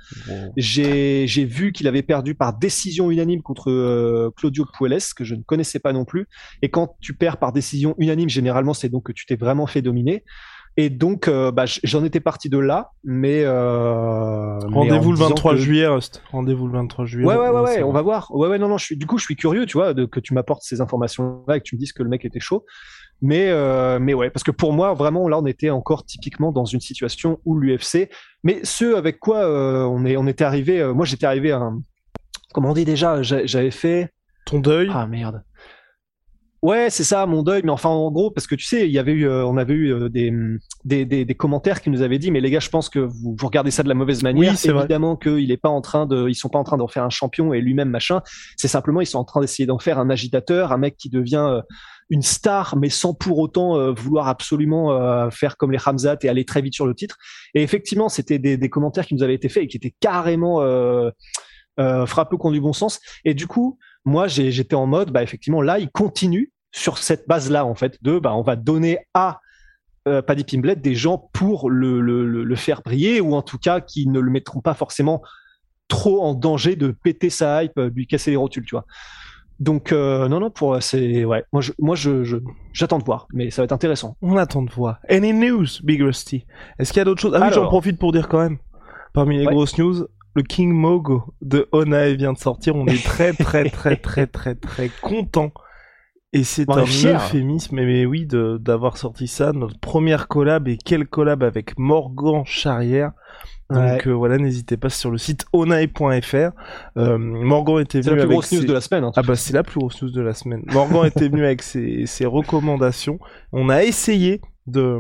J'ai 0.56 1.26
vu 1.46 1.74
qu'il 1.74 1.88
avait 1.88 2.04
perdu 2.04 2.36
par 2.36 2.58
décision 2.58 3.12
unanime 3.12 3.42
contre 3.42 3.70
euh, 3.70 4.32
Claudio 4.38 4.66
Puelles, 4.66 5.00
que 5.16 5.26
je 5.26 5.36
ne 5.36 5.42
connaissais 5.42 5.80
pas 5.80 5.92
non 5.92 6.06
plus. 6.06 6.28
Et 6.62 6.70
quand 6.70 6.96
tu 7.02 7.14
perds 7.14 7.38
par 7.38 7.52
décision 7.52 7.96
unanime, 7.98 8.30
généralement, 8.30 8.74
c'est 8.74 8.90
donc 8.90 9.08
que 9.08 9.12
tu 9.12 9.26
t'es 9.26 9.36
vraiment 9.36 9.68
fait 9.68 9.82
dominer. 9.82 10.24
Et 10.82 10.90
donc, 10.90 11.28
euh, 11.28 11.52
bah, 11.52 11.66
j'en 11.84 12.06
étais 12.06 12.22
parti 12.22 12.48
de 12.48 12.58
là, 12.58 12.92
mais 13.04 13.42
euh, 13.44 14.60
rendez-vous 14.60 15.12
le 15.12 15.18
23 15.18 15.58
juillet, 15.58 15.88
Rust. 15.88 16.24
Rendez-vous 16.32 16.68
le 16.68 16.72
23 16.72 17.04
juillet. 17.04 17.28
Ouais, 17.28 17.36
ouais, 17.36 17.50
ouais, 17.50 17.60
ouais 17.60 17.84
on 17.84 17.92
va 17.92 18.02
voir. 18.02 18.34
Ouais, 18.34 18.48
ouais, 18.48 18.58
non, 18.58 18.70
non. 18.70 18.78
Je 18.78 18.86
suis, 18.86 18.96
du 18.96 19.06
coup, 19.06 19.18
je 19.18 19.26
suis 19.26 19.36
curieux, 19.36 19.66
tu 19.66 19.78
vois, 19.78 19.94
de, 19.94 20.06
que 20.06 20.22
tu 20.22 20.34
m'apportes 20.34 20.62
ces 20.64 20.80
informations-là 20.80 21.58
et 21.58 21.60
que 21.60 21.66
tu 21.66 21.76
me 21.76 21.80
dises 21.82 21.92
que 21.92 22.02
le 22.02 22.08
mec 22.08 22.24
était 22.24 22.40
chaud. 22.40 22.66
Mais, 23.22 23.50
euh, 23.50 24.00
mais 24.00 24.14
ouais, 24.14 24.30
parce 24.30 24.46
que 24.46 24.52
pour 24.52 24.72
moi, 24.72 24.94
vraiment, 24.94 25.28
là, 25.28 25.38
on 25.40 25.46
était 25.46 25.70
encore 25.70 26.06
typiquement 26.06 26.54
dans 26.54 26.64
une 26.64 26.80
situation 26.80 27.42
où 27.44 27.58
l'UFC. 27.60 28.10
Mais 28.46 28.62
ce 28.64 28.96
avec 28.96 29.20
quoi 29.20 29.50
on 29.50 30.06
est, 30.06 30.16
on 30.16 30.28
était 30.28 30.46
arrivé. 30.46 30.82
Moi, 30.94 31.04
j'étais 31.04 31.26
arrivé 31.26 31.52
à. 31.52 31.58
Un, 31.58 31.82
comment 32.54 32.70
on 32.70 32.74
dit 32.74 32.86
déjà 32.86 33.22
J'avais 33.22 33.72
fait. 33.72 34.14
Ton 34.46 34.60
deuil. 34.60 34.90
Ah 34.94 35.06
merde. 35.08 35.44
Ouais, 36.62 36.90
c'est 36.90 37.04
ça, 37.04 37.26
mon 37.26 37.44
deuil. 37.44 37.62
Mais 37.64 37.72
enfin, 37.72 37.90
en 37.90 38.12
gros, 38.12 38.32
parce 38.32 38.48
que 38.48 38.56
tu 38.56 38.66
sais, 38.66 38.86
il 38.88 38.92
y 38.92 39.00
avait 39.00 39.14
eu, 39.14 39.28
euh, 39.28 39.46
on 39.46 39.58
avait 39.58 39.74
eu 39.74 39.94
euh, 39.94 40.10
des, 40.10 40.34
des, 40.84 41.06
des, 41.06 41.26
des, 41.26 41.36
commentaires 41.36 41.82
qui 41.82 41.90
nous 41.90 42.02
avaient 42.02 42.20
dit, 42.20 42.32
mais 42.32 42.42
les 42.42 42.52
gars, 42.52 42.60
je 42.60 42.70
pense 42.70 42.90
que 42.90 43.00
vous, 43.00 43.36
vous 43.40 43.46
regardez 43.46 43.72
ça 43.72 43.84
de 43.84 43.90
la 43.90 43.96
mauvaise 43.96 44.24
manière. 44.24 44.54
Oui, 44.54 44.70
Évidemment 44.70 45.16
qu'il 45.16 45.52
est 45.52 45.58
pas 45.58 45.70
en 45.70 45.82
train 45.82 46.06
de, 46.06 46.28
ils 46.28 46.36
sont 46.36 46.50
pas 46.50 46.60
en 46.60 46.64
train 46.64 46.78
d'en 46.78 46.88
faire 46.88 47.04
un 47.04 47.10
champion 47.10 47.54
et 47.54 47.62
lui-même 47.62 47.90
machin. 47.90 48.22
C'est 48.58 48.68
simplement, 48.68 49.02
ils 49.02 49.06
sont 49.06 49.20
en 49.20 49.26
train 49.26 49.42
d'essayer 49.42 49.66
d'en 49.66 49.80
faire 49.80 50.00
un 50.00 50.10
agitateur, 50.10 50.72
un 50.72 50.78
mec 50.78 50.98
qui 50.98 51.10
devient 51.10 51.48
euh, 51.50 51.62
une 52.10 52.24
star, 52.24 52.76
mais 52.76 52.90
sans 52.90 53.14
pour 53.14 53.38
autant 53.38 53.94
vouloir 53.94 54.30
absolument 54.30 55.30
faire 55.30 55.58
comme 55.58 55.72
les 55.72 55.78
Hamzat 55.78 56.18
et 56.24 56.28
aller 56.28 56.44
très 56.44 56.60
vite 56.60 56.74
sur 56.74 56.88
le 56.88 56.96
titre. 56.96 57.18
Et 57.54 57.62
effectivement, 57.62 58.10
c'était 58.10 58.40
des, 58.40 58.58
des, 58.58 58.70
commentaires 58.70 59.06
qui 59.06 59.14
nous 59.14 59.22
avaient 59.22 59.36
été 59.36 59.48
faits 59.48 59.66
et 59.66 59.68
qui 59.68 59.78
étaient 59.78 59.94
carrément 60.00 60.62
euh, 60.62 61.12
euh, 61.80 62.06
frappés 62.06 62.36
au 62.38 62.52
du 62.52 62.60
bon 62.60 62.74
sens. 62.74 63.00
Et 63.26 63.34
du 63.34 63.48
coup, 63.48 63.80
moi 64.06 64.28
j'étais 64.28 64.76
en 64.76 64.88
mode 64.88 65.12
bah 65.12 65.24
effectivement 65.24 65.62
là 65.62 65.80
il 65.80 65.90
continue 65.90 66.52
sur 66.72 66.98
cette 66.98 67.28
base 67.28 67.50
là 67.50 67.66
en 67.66 67.76
fait 67.76 67.98
de 68.02 68.20
bah 68.20 68.34
on 68.36 68.42
va 68.42 68.56
donner 68.56 69.00
à 69.14 69.40
euh, 70.08 70.22
Paddy 70.22 70.44
Pimblett 70.44 70.82
des 70.82 70.96
gens 70.96 71.30
pour 71.34 71.70
le, 71.70 72.00
le, 72.00 72.26
le, 72.26 72.56
faire 72.56 72.82
briller 72.82 73.20
ou 73.22 73.36
en 73.36 73.42
tout 73.42 73.58
cas 73.58 73.82
qui 73.82 74.08
ne 74.08 74.20
le 74.20 74.32
mettront 74.32 74.62
pas 74.62 74.74
forcément 74.74 75.22
trop 75.88 76.22
en 76.24 76.34
danger 76.34 76.76
de 76.76 76.92
péter 76.92 77.30
sa 77.30 77.64
hype, 77.64 77.78
lui 77.94 78.08
casser 78.08 78.32
les 78.32 78.38
rotules, 78.38 78.66
tu 78.66 78.76
vois. 78.76 78.86
Donc 79.60 79.92
euh, 79.92 80.30
non 80.30 80.40
non 80.40 80.52
pour 80.52 80.82
c'est 80.82 81.26
ouais 81.26 81.44
moi 81.52 81.62
je 81.62 81.74
moi 81.80 81.96
je 81.96 82.40
j'attends 82.72 82.98
de 82.98 83.04
voir 83.04 83.28
mais 83.34 83.50
ça 83.50 83.62
va 83.62 83.66
être 83.66 83.74
intéressant. 83.74 84.16
On 84.22 84.38
attend 84.38 84.62
de 84.62 84.72
voir. 84.72 85.00
Any 85.10 85.34
news 85.34 85.68
Big 85.84 86.02
Rusty? 86.02 86.46
Est-ce 86.80 86.94
qu'il 86.94 87.00
y 87.00 87.02
a 87.02 87.06
d'autres 87.06 87.22
choses? 87.22 87.36
Ah 87.36 87.46
oui 87.46 87.54
j'en 87.54 87.68
profite 87.68 88.00
pour 88.00 88.14
dire 88.14 88.30
quand 88.30 88.40
même 88.40 88.58
parmi 89.14 89.38
les 89.38 89.46
grosses 89.46 89.78
news 89.78 90.08
le 90.36 90.44
King 90.44 90.72
Mogo 90.72 91.24
de 91.42 91.68
Onae 91.72 92.16
vient 92.16 92.34
de 92.34 92.38
sortir. 92.38 92.76
On 92.76 92.86
est 92.86 93.04
très, 93.04 93.34
très, 93.34 93.70
très, 93.70 93.96
très, 93.98 94.28
très, 94.28 94.56
très 94.56 94.90
content. 95.02 95.52
Et 96.32 96.44
c'est 96.44 96.70
un 96.70 96.84
euphémisme, 96.84 97.76
mais, 97.76 98.06
oui, 98.06 98.28
d'avoir 98.28 98.98
sorti 98.98 99.28
ça. 99.28 99.52
Notre 99.52 99.80
première 99.80 100.28
collab, 100.28 100.68
et 100.68 100.78
quelle 100.78 101.08
collab 101.08 101.44
avec 101.44 101.78
Morgan 101.80 102.44
Charrière. 102.46 103.14
Donc 103.72 104.08
euh, 104.08 104.12
voilà, 104.12 104.40
n'hésitez 104.40 104.78
pas 104.78 104.90
sur 104.90 105.12
le 105.12 105.20
site 105.20 105.46
onae.fr. 105.54 106.52
Euh, 106.98 107.18
Morgan 107.20 107.80
était 107.80 108.02
venu 108.02 108.16
la 108.16 108.26
plus 108.26 108.34
grosse 108.34 108.52
news 108.52 108.66
de 108.66 108.74
la 108.74 108.82
semaine. 108.82 109.04
Hein, 109.04 109.12
ah 109.16 109.22
bah 109.22 109.36
c'est 109.36 109.54
la 109.54 109.62
plus 109.62 109.80
grosse 109.80 110.02
news 110.02 110.10
de 110.10 110.22
la 110.22 110.34
semaine. 110.34 110.64
Morgan 110.72 111.06
était 111.06 111.30
venu 111.30 111.46
avec 111.46 111.62
ses, 111.62 112.08
ses 112.08 112.26
recommandations. 112.26 113.20
On 113.52 113.70
a 113.70 113.84
essayé 113.84 114.42
de 114.66 114.98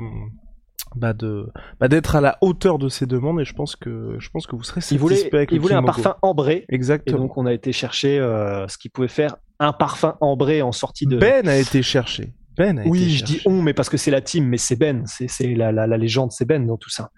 bah 0.96 1.14
de 1.14 1.48
bah 1.80 1.88
d'être 1.88 2.16
à 2.16 2.22
la 2.22 2.38
hauteur 2.42 2.80
de 2.80 2.90
ces 2.90 3.06
demandes 3.06 3.40
et 3.40 3.46
je 3.46 3.54
pense 3.54 3.76
que 3.76 4.16
je 4.20 4.30
pense 4.30 4.48
que 4.48 4.56
vous 4.56 4.64
serez 4.64 4.82
Il 4.92 4.98
voulait, 4.98 5.16
satisfait 5.16 5.38
avec 5.38 5.52
il 5.52 5.60
voulait 5.60 5.76
un 5.76 5.84
parfum 5.84 6.16
ambré. 6.22 6.66
Et 6.70 6.76
Exactement. 6.76 7.20
donc, 7.20 7.38
on 7.38 7.46
a 7.46 7.54
été 7.54 7.72
chercher 7.72 8.20
euh, 8.20 8.68
ce 8.68 8.78
qui 8.78 8.90
pouvait 8.90 9.08
faire 9.08 9.36
un 9.60 9.74
parfum 9.74 10.18
ambré 10.22 10.62
en 10.62 10.72
sortie 10.72 11.06
de. 11.06 11.18
Ben 11.18 11.48
a 11.48 11.56
été 11.58 11.84
cherché. 11.84 12.34
Ben 12.58 12.80
a 12.80 12.84
oui, 12.86 13.04
été 13.04 13.10
je 13.12 13.18
cherché. 13.20 13.34
dis 13.36 13.42
on, 13.46 13.62
mais 13.62 13.74
parce 13.74 13.90
que 13.90 13.98
c'est 13.98 14.12
la 14.12 14.22
team, 14.22 14.46
mais 14.46 14.58
c'est 14.58 14.76
Ben. 14.76 15.04
C'est 15.06 15.28
c'est 15.30 15.54
la, 15.54 15.72
la, 15.72 15.86
la 15.88 15.98
légende, 15.98 16.32
c'est 16.32 16.46
Ben 16.46 16.66
dans 16.66 16.78
tout 16.78 16.90
ça. 16.90 17.12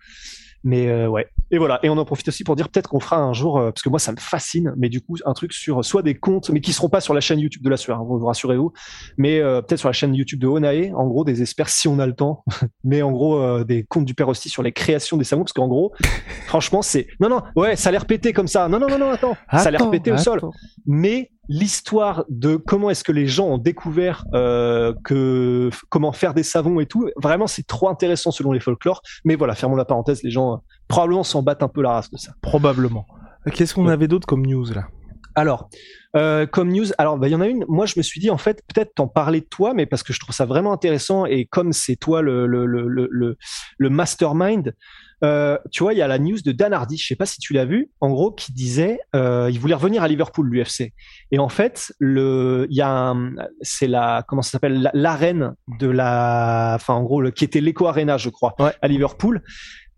Mais 0.63 0.87
euh, 0.87 1.07
ouais. 1.07 1.27
Et 1.51 1.57
voilà. 1.57 1.79
Et 1.83 1.89
on 1.89 1.97
en 1.97 2.05
profite 2.05 2.29
aussi 2.29 2.43
pour 2.43 2.55
dire 2.55 2.69
peut-être 2.69 2.89
qu'on 2.89 3.01
fera 3.01 3.17
un 3.17 3.33
jour, 3.33 3.59
euh, 3.59 3.71
parce 3.71 3.81
que 3.81 3.89
moi 3.89 3.99
ça 3.99 4.13
me 4.13 4.17
fascine, 4.17 4.73
mais 4.77 4.87
du 4.87 5.01
coup 5.01 5.17
un 5.25 5.33
truc 5.33 5.51
sur 5.51 5.83
soit 5.83 6.01
des 6.01 6.15
comptes, 6.15 6.49
mais 6.49 6.61
qui 6.61 6.71
seront 6.71 6.89
pas 6.89 7.01
sur 7.01 7.13
la 7.13 7.19
chaîne 7.19 7.39
YouTube 7.39 7.61
de 7.61 7.69
la 7.69 7.77
sueur, 7.77 7.99
hein, 7.99 8.05
vous 8.07 8.17
vous 8.17 8.25
rassurez-vous, 8.25 8.71
mais 9.17 9.39
euh, 9.39 9.61
peut-être 9.61 9.79
sur 9.79 9.89
la 9.89 9.93
chaîne 9.93 10.15
YouTube 10.15 10.39
de 10.39 10.47
Onae, 10.47 10.93
en 10.95 11.07
gros 11.07 11.25
des 11.25 11.41
experts 11.41 11.69
si 11.69 11.89
on 11.89 11.99
a 11.99 12.07
le 12.07 12.13
temps, 12.13 12.45
mais 12.85 13.01
en 13.01 13.11
gros 13.11 13.37
euh, 13.37 13.65
des 13.65 13.83
comptes 13.83 14.05
du 14.05 14.13
père 14.13 14.29
Hostie 14.29 14.49
sur 14.49 14.63
les 14.63 14.71
créations 14.71 15.17
des 15.17 15.25
savons, 15.25 15.43
parce 15.43 15.53
qu'en 15.53 15.67
gros, 15.67 15.91
franchement 16.47 16.81
c'est, 16.81 17.07
non 17.19 17.27
non, 17.27 17.41
ouais, 17.57 17.75
ça 17.75 17.89
a 17.89 17.91
l'air 17.91 18.05
pété 18.05 18.31
comme 18.31 18.47
ça, 18.47 18.69
non 18.69 18.79
non 18.79 18.87
non 18.87 18.97
non 18.97 19.09
attends, 19.09 19.35
ça 19.51 19.59
a 19.63 19.71
l'air 19.71 19.81
Attends, 19.81 19.91
pété 19.91 20.11
au 20.11 20.17
sol 20.17 20.39
mais 20.85 21.31
l'histoire 21.50 22.24
de 22.29 22.55
comment 22.55 22.89
est-ce 22.89 23.03
que 23.03 23.12
les 23.12 23.27
gens 23.27 23.48
ont 23.48 23.57
découvert 23.57 24.25
euh, 24.33 24.93
que 25.03 25.69
comment 25.89 26.12
faire 26.12 26.33
des 26.33 26.43
savons 26.43 26.79
et 26.79 26.86
tout, 26.86 27.10
vraiment 27.21 27.48
c'est 27.48 27.65
trop 27.67 27.89
intéressant 27.89 28.31
selon 28.31 28.51
les 28.51 28.60
folklores. 28.60 29.01
Mais 29.25 29.36
voilà, 29.36 29.55
fermons 29.55 29.75
la 29.75 29.86
parenthèse, 29.86 30.24
les 30.24 30.31
gens 30.31 30.53
euh, 30.53 30.57
probablement 30.88 31.24
s'en 31.24 31.41
battent 31.43 31.63
un 31.63 31.67
peu 31.67 31.81
la 31.81 31.91
race 31.91 32.10
de 32.12 32.17
ça. 32.17 32.33
Probablement. 32.41 33.05
Qu'est-ce 33.53 33.74
qu'on 33.74 33.88
Ouais. 33.88 33.93
avait 33.93 34.07
d'autre 34.07 34.27
comme 34.27 34.45
news 34.45 34.65
là? 34.74 34.88
Alors, 35.33 35.69
euh, 36.17 36.45
comme 36.45 36.69
news, 36.71 36.88
alors 36.98 37.17
bah, 37.17 37.27
il 37.29 37.31
y 37.31 37.36
en 37.36 37.41
a 37.41 37.48
une. 37.48 37.63
Moi, 37.69 37.86
je 37.86 37.93
me 37.98 38.03
suis 38.03 38.19
dit 38.19 38.29
en 38.29 38.38
fait 38.38 38.62
peut-être 38.74 38.95
t'en 38.95 39.07
parler 39.07 39.39
de 39.39 39.45
toi, 39.45 39.74
mais 39.74 39.86
parce 39.86 40.03
que 40.03 40.12
je 40.13 40.19
trouve 40.19 40.36
ça 40.36 40.45
vraiment 40.45 40.74
intéressant 40.74 41.25
et 41.25 41.45
comme 41.45 41.71
c'est 41.74 41.95
toi 41.95 42.21
le 42.21 42.45
le, 42.48 42.65
le, 42.65 43.38
le 43.77 43.89
mastermind. 43.89 44.74
Euh, 45.23 45.57
tu 45.71 45.83
vois, 45.83 45.93
il 45.93 45.99
y 45.99 46.01
a 46.01 46.07
la 46.07 46.17
news 46.17 46.39
de 46.43 46.51
Dan 46.51 46.73
Hardy, 46.73 46.97
je 46.97 47.05
sais 47.05 47.15
pas 47.15 47.25
si 47.27 47.39
tu 47.39 47.53
l'as 47.53 47.65
vu, 47.65 47.89
en 47.99 48.09
gros, 48.09 48.31
qui 48.31 48.53
disait 48.53 48.99
euh, 49.15 49.49
il 49.51 49.59
voulait 49.59 49.75
revenir 49.75 50.01
à 50.03 50.07
Liverpool, 50.07 50.49
l'UFC. 50.49 50.93
Et 51.31 51.37
en 51.39 51.49
fait, 51.49 51.93
le, 51.99 52.65
il 52.69 52.75
y 52.77 52.81
a, 52.81 53.13
c'est 53.61 53.87
la, 53.87 54.23
comment 54.27 54.41
ça 54.41 54.51
s'appelle, 54.51 54.81
la- 54.81 54.91
l'arène 54.93 55.53
de 55.79 55.87
la, 55.87 56.73
enfin 56.75 56.95
en 56.95 57.03
gros, 57.03 57.21
le, 57.21 57.29
qui 57.31 57.43
était 57.43 57.61
l'Eco 57.61 57.85
Arena, 57.87 58.17
je 58.17 58.29
crois, 58.29 58.55
Ouais. 58.59 58.71
à 58.81 58.87
Liverpool, 58.87 59.41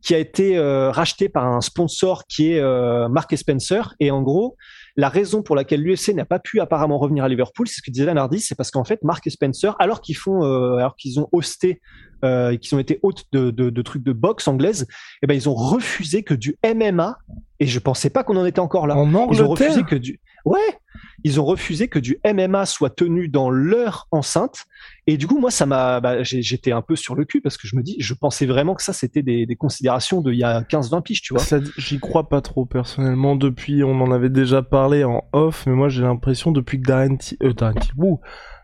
qui 0.02 0.14
a 0.14 0.18
été 0.18 0.58
euh, 0.58 0.92
racheté 0.92 1.30
par 1.30 1.46
un 1.48 1.62
sponsor 1.62 2.24
qui 2.28 2.52
est 2.52 2.60
euh, 2.60 3.08
Mark 3.08 3.34
Spencer. 3.38 3.94
Et 4.02 4.12
en 4.12 4.22
gros, 4.22 4.58
la 4.96 5.10
raison 5.10 5.42
pour 5.42 5.56
laquelle 5.56 5.82
l'UFC 5.82 6.14
n'a 6.14 6.26
pas 6.26 6.40
pu 6.40 6.60
apparemment 6.60 7.00
revenir 7.00 7.24
à 7.24 7.30
Liverpool, 7.30 7.68
c'est 7.68 7.78
ce 7.78 7.82
que 7.82 7.92
disait 7.92 8.06
Dan 8.06 8.18
Hardy, 8.18 8.40
c'est 8.40 8.56
parce 8.56 8.72
qu'en 8.72 8.84
fait, 8.84 9.04
Mark 9.04 9.28
Spencer, 9.30 9.76
alors 9.80 10.02
qu'ils 10.02 10.16
font, 10.16 10.44
euh, 10.44 10.78
alors 10.78 10.96
qu'ils 10.96 11.20
ont 11.20 11.28
hosté, 11.32 11.82
euh, 12.24 12.52
et 12.52 12.58
qu'ils 12.58 12.76
ont 12.76 12.80
été 12.80 13.00
hôtes 13.02 13.26
de, 13.34 13.52
de, 13.52 13.70
de 13.70 13.82
trucs 13.82 14.04
de 14.04 14.14
boxe 14.14 14.48
anglaise, 14.48 14.88
eh 15.22 15.28
ben 15.28 15.34
ils 15.34 15.50
ont 15.50 15.54
refusé 15.54 16.24
que 16.24 16.34
du 16.34 16.58
MMA. 16.64 17.18
Et 17.60 17.66
je 17.66 17.80
pensais 17.80 18.10
pas 18.10 18.24
qu'on 18.24 18.38
en 18.38 18.46
était 18.46 18.60
encore 18.60 18.88
là. 18.88 18.96
En 18.96 19.12
Ils 19.32 19.44
ont 19.44 19.50
refusé 19.50 19.84
que 19.84 19.96
du 19.96 20.20
ouais, 20.46 20.80
ils 21.24 21.40
ont 21.40 21.46
refusé 21.46 21.88
que 21.88 22.00
du 22.00 22.18
MMA 22.26 22.66
soit 22.66 22.90
tenu 22.90 23.28
dans 23.28 23.50
leur 23.50 24.08
enceinte. 24.12 24.66
Et 25.08 25.18
du 25.18 25.28
coup, 25.28 25.40
moi, 25.40 25.52
ça 25.52 25.66
m'a, 25.66 26.00
bah, 26.00 26.24
j'étais 26.24 26.72
un 26.72 26.82
peu 26.82 26.96
sur 26.96 27.16
le 27.16 27.26
cul 27.26 27.42
parce 27.42 27.58
que 27.58 27.68
je 27.68 27.76
me 27.76 27.84
dis, 27.84 27.96
je 28.00 28.14
pensais 28.14 28.46
vraiment 28.46 28.76
que 28.76 28.84
ça 28.84 28.94
c'était 28.94 29.22
des, 29.22 29.48
considérations 29.56 30.22
d'il 30.22 30.36
y 30.36 30.44
a 30.44 30.62
15-20 30.62 31.02
piges, 31.04 31.22
tu 31.22 31.34
vois. 31.34 31.44
J'y 31.78 32.00
crois 32.00 32.28
pas 32.28 32.42
trop 32.42 32.66
personnellement. 32.66 33.36
Depuis, 33.36 33.84
on 33.84 34.02
en 34.02 34.12
avait 34.12 34.30
déjà 34.30 34.62
parlé 34.62 35.04
en 35.04 35.24
off, 35.32 35.66
mais 35.68 35.74
moi 35.74 35.90
j'ai 35.90 36.04
l'impression 36.04 36.52
depuis 36.52 36.82
que 36.82 36.88
Darren 36.88 37.18
euh, 37.44 37.54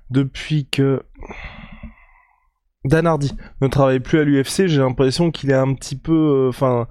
depuis 0.10 0.68
que 0.68 1.04
Dan 2.86 3.08
Hardy 3.08 3.34
ne 3.62 3.68
travaille 3.68 4.00
plus 4.00 4.20
à 4.20 4.24
l'UFC, 4.24 4.68
j'ai 4.68 4.80
l'impression 4.80 5.32
qu'il 5.32 5.52
est 5.52 5.56
un 5.56 5.74
petit 5.74 5.98
peu, 5.98 6.14
euh, 6.14 6.50
enfin, 6.50 6.88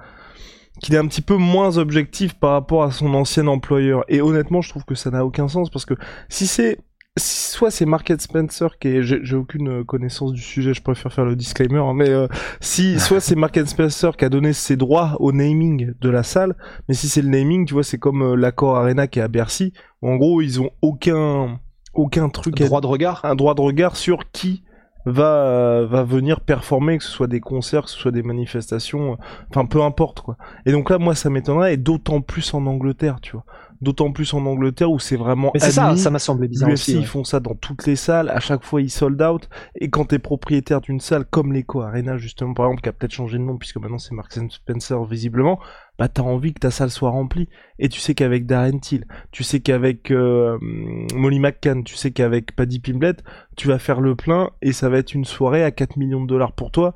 qu'il 0.80 0.94
est 0.94 0.98
un 0.98 1.06
petit 1.06 1.22
peu 1.22 1.36
moins 1.36 1.76
objectif 1.78 2.34
par 2.34 2.52
rapport 2.52 2.82
à 2.82 2.90
son 2.90 3.14
ancien 3.14 3.46
employeur. 3.46 4.04
Et 4.08 4.20
honnêtement, 4.20 4.60
je 4.62 4.68
trouve 4.70 4.84
que 4.84 4.94
ça 4.94 5.10
n'a 5.10 5.24
aucun 5.24 5.48
sens 5.48 5.70
parce 5.70 5.84
que 5.84 5.94
si 6.28 6.46
c'est 6.46 6.78
soit 7.16 7.72
c'est 7.72 7.84
Market 7.84 8.20
Spencer 8.22 8.78
qui 8.80 8.88
est, 8.88 9.02
j'ai 9.02 9.34
aucune 9.36 9.84
connaissance 9.84 10.32
du 10.32 10.40
sujet, 10.40 10.72
je 10.72 10.82
préfère 10.82 11.12
faire 11.12 11.24
le 11.24 11.34
disclaimer, 11.34 11.78
hein, 11.80 11.92
mais 11.94 12.08
euh, 12.10 12.28
si 12.60 13.00
soit 13.00 13.20
c'est 13.20 13.34
Market 13.34 13.66
Spencer 13.68 14.16
qui 14.16 14.24
a 14.24 14.28
donné 14.28 14.52
ses 14.52 14.76
droits 14.76 15.16
au 15.18 15.32
naming 15.32 15.94
de 16.00 16.08
la 16.10 16.22
salle, 16.22 16.54
mais 16.88 16.94
si 16.94 17.08
c'est 17.08 17.22
le 17.22 17.28
naming, 17.28 17.66
tu 17.66 17.74
vois, 17.74 17.82
c'est 17.82 17.98
comme 17.98 18.22
euh, 18.22 18.36
l'accord 18.36 18.76
Arena 18.76 19.08
qui 19.08 19.18
est 19.18 19.22
à 19.22 19.28
Bercy, 19.28 19.72
où 20.00 20.10
en 20.10 20.16
gros 20.16 20.40
ils 20.42 20.60
ont 20.60 20.70
aucun 20.80 21.58
aucun 21.94 22.28
truc, 22.28 22.60
à- 22.60 22.66
Droit 22.66 22.80
de 22.80 22.86
regard. 22.86 23.24
un 23.24 23.34
droit 23.34 23.54
de 23.56 23.62
regard 23.62 23.96
sur 23.96 24.30
qui 24.30 24.62
va 25.10 25.46
euh, 25.46 25.86
va 25.86 26.02
venir 26.04 26.40
performer, 26.40 26.98
que 26.98 27.04
ce 27.04 27.10
soit 27.10 27.26
des 27.26 27.40
concerts, 27.40 27.84
que 27.84 27.90
ce 27.90 27.98
soit 27.98 28.10
des 28.10 28.22
manifestations, 28.22 29.12
euh, 29.12 29.16
enfin 29.50 29.66
peu 29.66 29.82
importe 29.82 30.20
quoi. 30.20 30.36
Et 30.66 30.72
donc 30.72 30.90
là, 30.90 30.98
moi, 30.98 31.14
ça 31.14 31.30
m'étonnerait, 31.30 31.74
et 31.74 31.76
d'autant 31.76 32.20
plus 32.20 32.54
en 32.54 32.66
Angleterre, 32.66 33.18
tu 33.20 33.32
vois, 33.32 33.44
d'autant 33.80 34.12
plus 34.12 34.34
en 34.34 34.44
Angleterre 34.46 34.90
où 34.90 34.98
c'est 34.98 35.16
vraiment 35.16 35.50
Mais 35.54 35.60
c'est 35.60 35.72
ça, 35.72 35.96
ça 35.96 36.10
m'a 36.10 36.18
semblé 36.18 36.48
bizarre 36.48 36.70
aussi. 36.70 36.94
ouais. 36.94 37.00
ils 37.00 37.06
font 37.06 37.24
ça 37.24 37.40
dans 37.40 37.54
toutes 37.54 37.86
les 37.86 37.96
salles, 37.96 38.28
à 38.30 38.40
chaque 38.40 38.64
fois 38.64 38.80
ils 38.80 38.90
sold 38.90 39.20
out, 39.22 39.48
et 39.74 39.90
quand 39.90 40.06
t'es 40.06 40.18
propriétaire 40.18 40.80
d'une 40.80 41.00
salle 41.00 41.24
comme 41.24 41.52
l'Eco 41.52 41.82
Arena, 41.82 42.16
justement, 42.16 42.54
par 42.54 42.66
exemple, 42.66 42.82
qui 42.82 42.88
a 42.88 42.92
peut-être 42.92 43.12
changé 43.12 43.38
de 43.38 43.42
nom, 43.42 43.56
puisque 43.56 43.76
maintenant 43.76 43.98
c'est 43.98 44.14
Marks 44.14 44.38
Spencer, 44.50 45.04
visiblement, 45.04 45.60
bah 45.98 46.08
t'as 46.08 46.22
envie 46.22 46.54
que 46.54 46.60
ta 46.60 46.70
salle 46.70 46.90
soit 46.90 47.10
remplie, 47.10 47.48
et 47.78 47.88
tu 47.88 48.00
sais 48.00 48.14
qu'avec 48.14 48.46
Darren 48.46 48.78
Till, 48.78 49.06
tu 49.32 49.42
sais 49.42 49.60
qu'avec 49.60 50.10
euh, 50.10 50.58
Molly 51.14 51.40
McCann, 51.40 51.84
tu 51.84 51.96
sais 51.96 52.10
qu'avec 52.12 52.54
Paddy 52.54 52.80
Pimblett, 52.80 53.24
tu 53.56 53.68
vas 53.68 53.78
faire 53.78 54.00
le 54.00 54.14
plein, 54.14 54.50
et 54.62 54.72
ça 54.72 54.88
va 54.88 54.98
être 54.98 55.14
une 55.14 55.24
soirée 55.24 55.64
à 55.64 55.70
4 55.70 55.96
millions 55.96 56.22
de 56.22 56.28
dollars 56.28 56.52
pour 56.52 56.70
toi, 56.70 56.94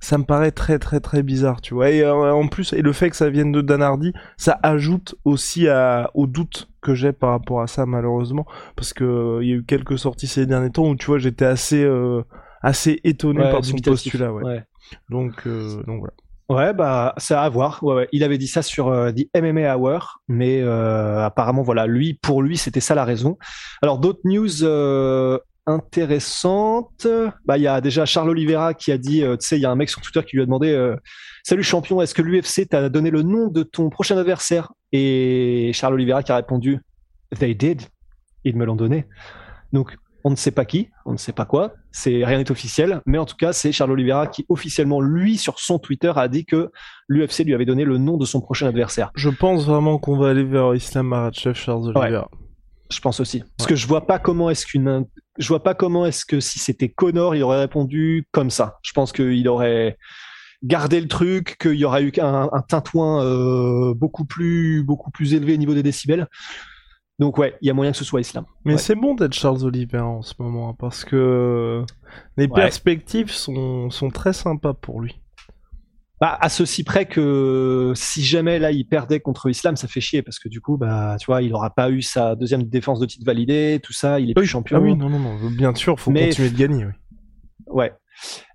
ça 0.00 0.18
me 0.18 0.24
paraît 0.24 0.50
très 0.52 0.78
très 0.78 1.00
très 1.00 1.22
bizarre, 1.22 1.62
tu 1.62 1.72
vois. 1.72 1.90
Et 1.90 2.02
euh, 2.02 2.32
en 2.32 2.46
plus, 2.46 2.74
et 2.74 2.82
le 2.82 2.92
fait 2.92 3.08
que 3.08 3.16
ça 3.16 3.30
vienne 3.30 3.52
de 3.52 3.62
Dan 3.62 3.82
Hardy, 3.82 4.12
ça 4.36 4.58
ajoute 4.62 5.14
aussi 5.24 5.66
à, 5.68 6.10
au 6.14 6.26
doute 6.26 6.68
que 6.82 6.94
j'ai 6.94 7.12
par 7.12 7.30
rapport 7.30 7.62
à 7.62 7.66
ça, 7.66 7.86
malheureusement, 7.86 8.46
parce 8.76 8.92
que 8.92 9.04
euh, 9.04 9.42
il 9.42 9.48
y 9.48 9.52
a 9.52 9.56
eu 9.56 9.64
quelques 9.64 9.98
sorties 9.98 10.26
ces 10.26 10.46
derniers 10.46 10.70
temps 10.70 10.88
où 10.88 10.94
tu 10.94 11.06
vois, 11.06 11.18
j'étais 11.18 11.46
assez 11.46 11.82
euh, 11.82 12.22
assez 12.62 13.00
étonné 13.04 13.40
Ouais, 13.40 13.50
par 13.50 13.64
son 13.64 13.76
postulat, 13.78 14.32
ouais. 14.32 14.44
Ouais. 14.44 14.64
Donc 15.08 15.46
euh, 15.46 15.82
donc 15.84 16.00
voilà. 16.00 16.14
Ouais, 16.50 16.74
bah, 16.74 17.14
c'est 17.16 17.34
à 17.34 17.48
voir. 17.48 17.82
Il 18.12 18.22
avait 18.22 18.36
dit 18.36 18.48
ça 18.48 18.60
sur 18.60 18.88
euh, 18.88 19.10
The 19.12 19.26
MMA 19.34 19.76
Hour, 19.76 20.20
mais 20.28 20.60
euh, 20.60 21.24
apparemment, 21.24 21.62
voilà, 21.62 21.86
lui, 21.86 22.14
pour 22.14 22.42
lui, 22.42 22.58
c'était 22.58 22.80
ça 22.80 22.94
la 22.94 23.04
raison. 23.04 23.38
Alors, 23.80 23.98
d'autres 23.98 24.20
news 24.24 24.62
euh, 24.62 25.38
intéressantes. 25.66 27.06
Bah, 27.46 27.56
il 27.56 27.62
y 27.62 27.66
a 27.66 27.80
déjà 27.80 28.04
Charles 28.04 28.30
Oliveira 28.30 28.74
qui 28.74 28.92
a 28.92 28.98
dit, 28.98 29.22
euh, 29.22 29.36
tu 29.36 29.46
sais, 29.46 29.56
il 29.56 29.62
y 29.62 29.66
a 29.66 29.70
un 29.70 29.76
mec 29.76 29.88
sur 29.88 30.00
Twitter 30.00 30.22
qui 30.22 30.36
lui 30.36 30.42
a 30.42 30.46
demandé, 30.46 30.70
euh, 30.70 30.96
salut 31.42 31.62
champion, 31.62 32.00
est-ce 32.02 32.14
que 32.14 32.22
l'UFC 32.22 32.68
t'a 32.68 32.88
donné 32.88 33.10
le 33.10 33.22
nom 33.22 33.48
de 33.48 33.62
ton 33.62 33.88
prochain 33.88 34.18
adversaire? 34.18 34.72
Et 34.92 35.70
Charles 35.72 35.94
Oliveira 35.94 36.22
qui 36.22 36.32
a 36.32 36.36
répondu, 36.36 36.80
They 37.38 37.54
did. 37.54 37.82
Ils 38.44 38.56
me 38.56 38.66
l'ont 38.66 38.76
donné. 38.76 39.06
Donc, 39.72 39.96
on 40.24 40.30
ne 40.30 40.36
sait 40.36 40.50
pas 40.50 40.64
qui, 40.64 40.88
on 41.04 41.12
ne 41.12 41.18
sait 41.18 41.32
pas 41.32 41.44
quoi, 41.44 41.74
c'est 41.92 42.24
rien 42.24 42.38
n'est 42.38 42.50
officiel, 42.50 43.02
mais 43.04 43.18
en 43.18 43.26
tout 43.26 43.36
cas, 43.36 43.52
c'est 43.52 43.72
Charles 43.72 43.92
Oliveira 43.92 44.26
qui 44.26 44.46
officiellement, 44.48 45.02
lui, 45.02 45.36
sur 45.36 45.60
son 45.60 45.78
Twitter, 45.78 46.12
a 46.16 46.28
dit 46.28 46.46
que 46.46 46.70
l'UFC 47.08 47.44
lui 47.44 47.54
avait 47.54 47.66
donné 47.66 47.84
le 47.84 47.98
nom 47.98 48.16
de 48.16 48.24
son 48.24 48.40
prochain 48.40 48.66
adversaire. 48.66 49.10
Je 49.14 49.28
pense 49.28 49.66
vraiment 49.66 49.98
qu'on 49.98 50.16
va 50.16 50.30
aller 50.30 50.44
vers 50.44 50.74
Islam 50.74 51.08
Makhachev, 51.08 51.54
Charles 51.54 51.92
Oliveira. 51.94 52.30
Je 52.90 53.00
pense 53.00 53.20
aussi, 53.20 53.42
parce 53.56 53.68
que 53.68 53.76
je 53.76 53.86
vois 53.86 54.06
pas 54.06 54.18
comment 54.18 54.50
est-ce 54.50 54.66
qu'une, 54.66 55.06
je 55.38 55.48
vois 55.48 55.62
pas 55.62 55.74
comment 55.74 56.06
est-ce 56.06 56.24
que 56.24 56.40
si 56.40 56.58
c'était 56.58 56.88
Connor, 56.88 57.34
il 57.34 57.42
aurait 57.42 57.60
répondu 57.60 58.26
comme 58.30 58.50
ça. 58.50 58.78
Je 58.82 58.92
pense 58.92 59.12
qu'il 59.12 59.48
aurait 59.48 59.98
gardé 60.62 61.00
le 61.00 61.08
truc, 61.08 61.56
qu'il 61.58 61.74
y 61.74 61.84
aurait 61.84 62.02
eu 62.02 62.12
un, 62.18 62.48
un 62.50 62.62
tintouin 62.62 63.22
euh, 63.24 63.94
beaucoup 63.94 64.24
plus, 64.24 64.82
beaucoup 64.82 65.10
plus 65.10 65.34
élevé 65.34 65.54
au 65.54 65.58
niveau 65.58 65.74
des 65.74 65.82
décibels. 65.82 66.28
Donc 67.18 67.38
ouais, 67.38 67.54
il 67.62 67.68
y 67.68 67.70
a 67.70 67.74
moyen 67.74 67.92
que 67.92 67.96
ce 67.98 68.04
soit 68.04 68.20
Islam. 68.20 68.44
Mais 68.64 68.72
Ouais. 68.72 68.78
c'est 68.78 68.96
bon 68.96 69.14
d'être 69.14 69.34
Charles 69.34 69.64
Oliveira 69.64 70.04
en 70.04 70.22
ce 70.22 70.34
moment, 70.38 70.70
hein, 70.70 70.74
parce 70.78 71.04
que 71.04 71.84
les 72.36 72.46
Ouais. 72.46 72.50
perspectives 72.54 73.30
sont, 73.30 73.88
sont 73.90 74.10
très 74.10 74.32
sympas 74.32 74.74
pour 74.74 75.00
lui. 75.00 75.20
Bah, 76.20 76.36
à 76.40 76.48
ceci 76.48 76.84
près 76.84 77.06
que 77.06 77.92
si 77.96 78.22
jamais 78.22 78.58
là 78.58 78.70
il 78.70 78.86
perdait 78.86 79.20
contre 79.20 79.48
Islam, 79.50 79.76
ça 79.76 79.88
fait 79.88 80.00
chier 80.00 80.22
parce 80.22 80.38
que 80.38 80.48
du 80.48 80.60
coup, 80.60 80.76
bah, 80.76 81.16
tu 81.20 81.26
vois, 81.26 81.42
il 81.42 81.52
aura 81.52 81.70
pas 81.70 81.90
eu 81.90 82.02
sa 82.02 82.34
deuxième 82.34 82.62
défense 82.64 82.98
de 83.00 83.06
titre 83.06 83.24
validée, 83.26 83.80
tout 83.82 83.92
ça, 83.92 84.18
il 84.20 84.30
est 84.30 84.34
plus 84.34 84.46
champion. 84.46 84.78
Ah 84.78 84.80
oui, 84.80 84.96
non, 84.96 85.08
non, 85.10 85.18
non, 85.18 85.50
bien 85.50 85.74
sûr, 85.74 85.98
faut 86.00 86.10
Mais- 86.10 86.28
continuer 86.28 86.50
de 86.50 86.56
gagner, 86.56 86.86
oui. 86.86 86.92
Ouais. 87.66 87.92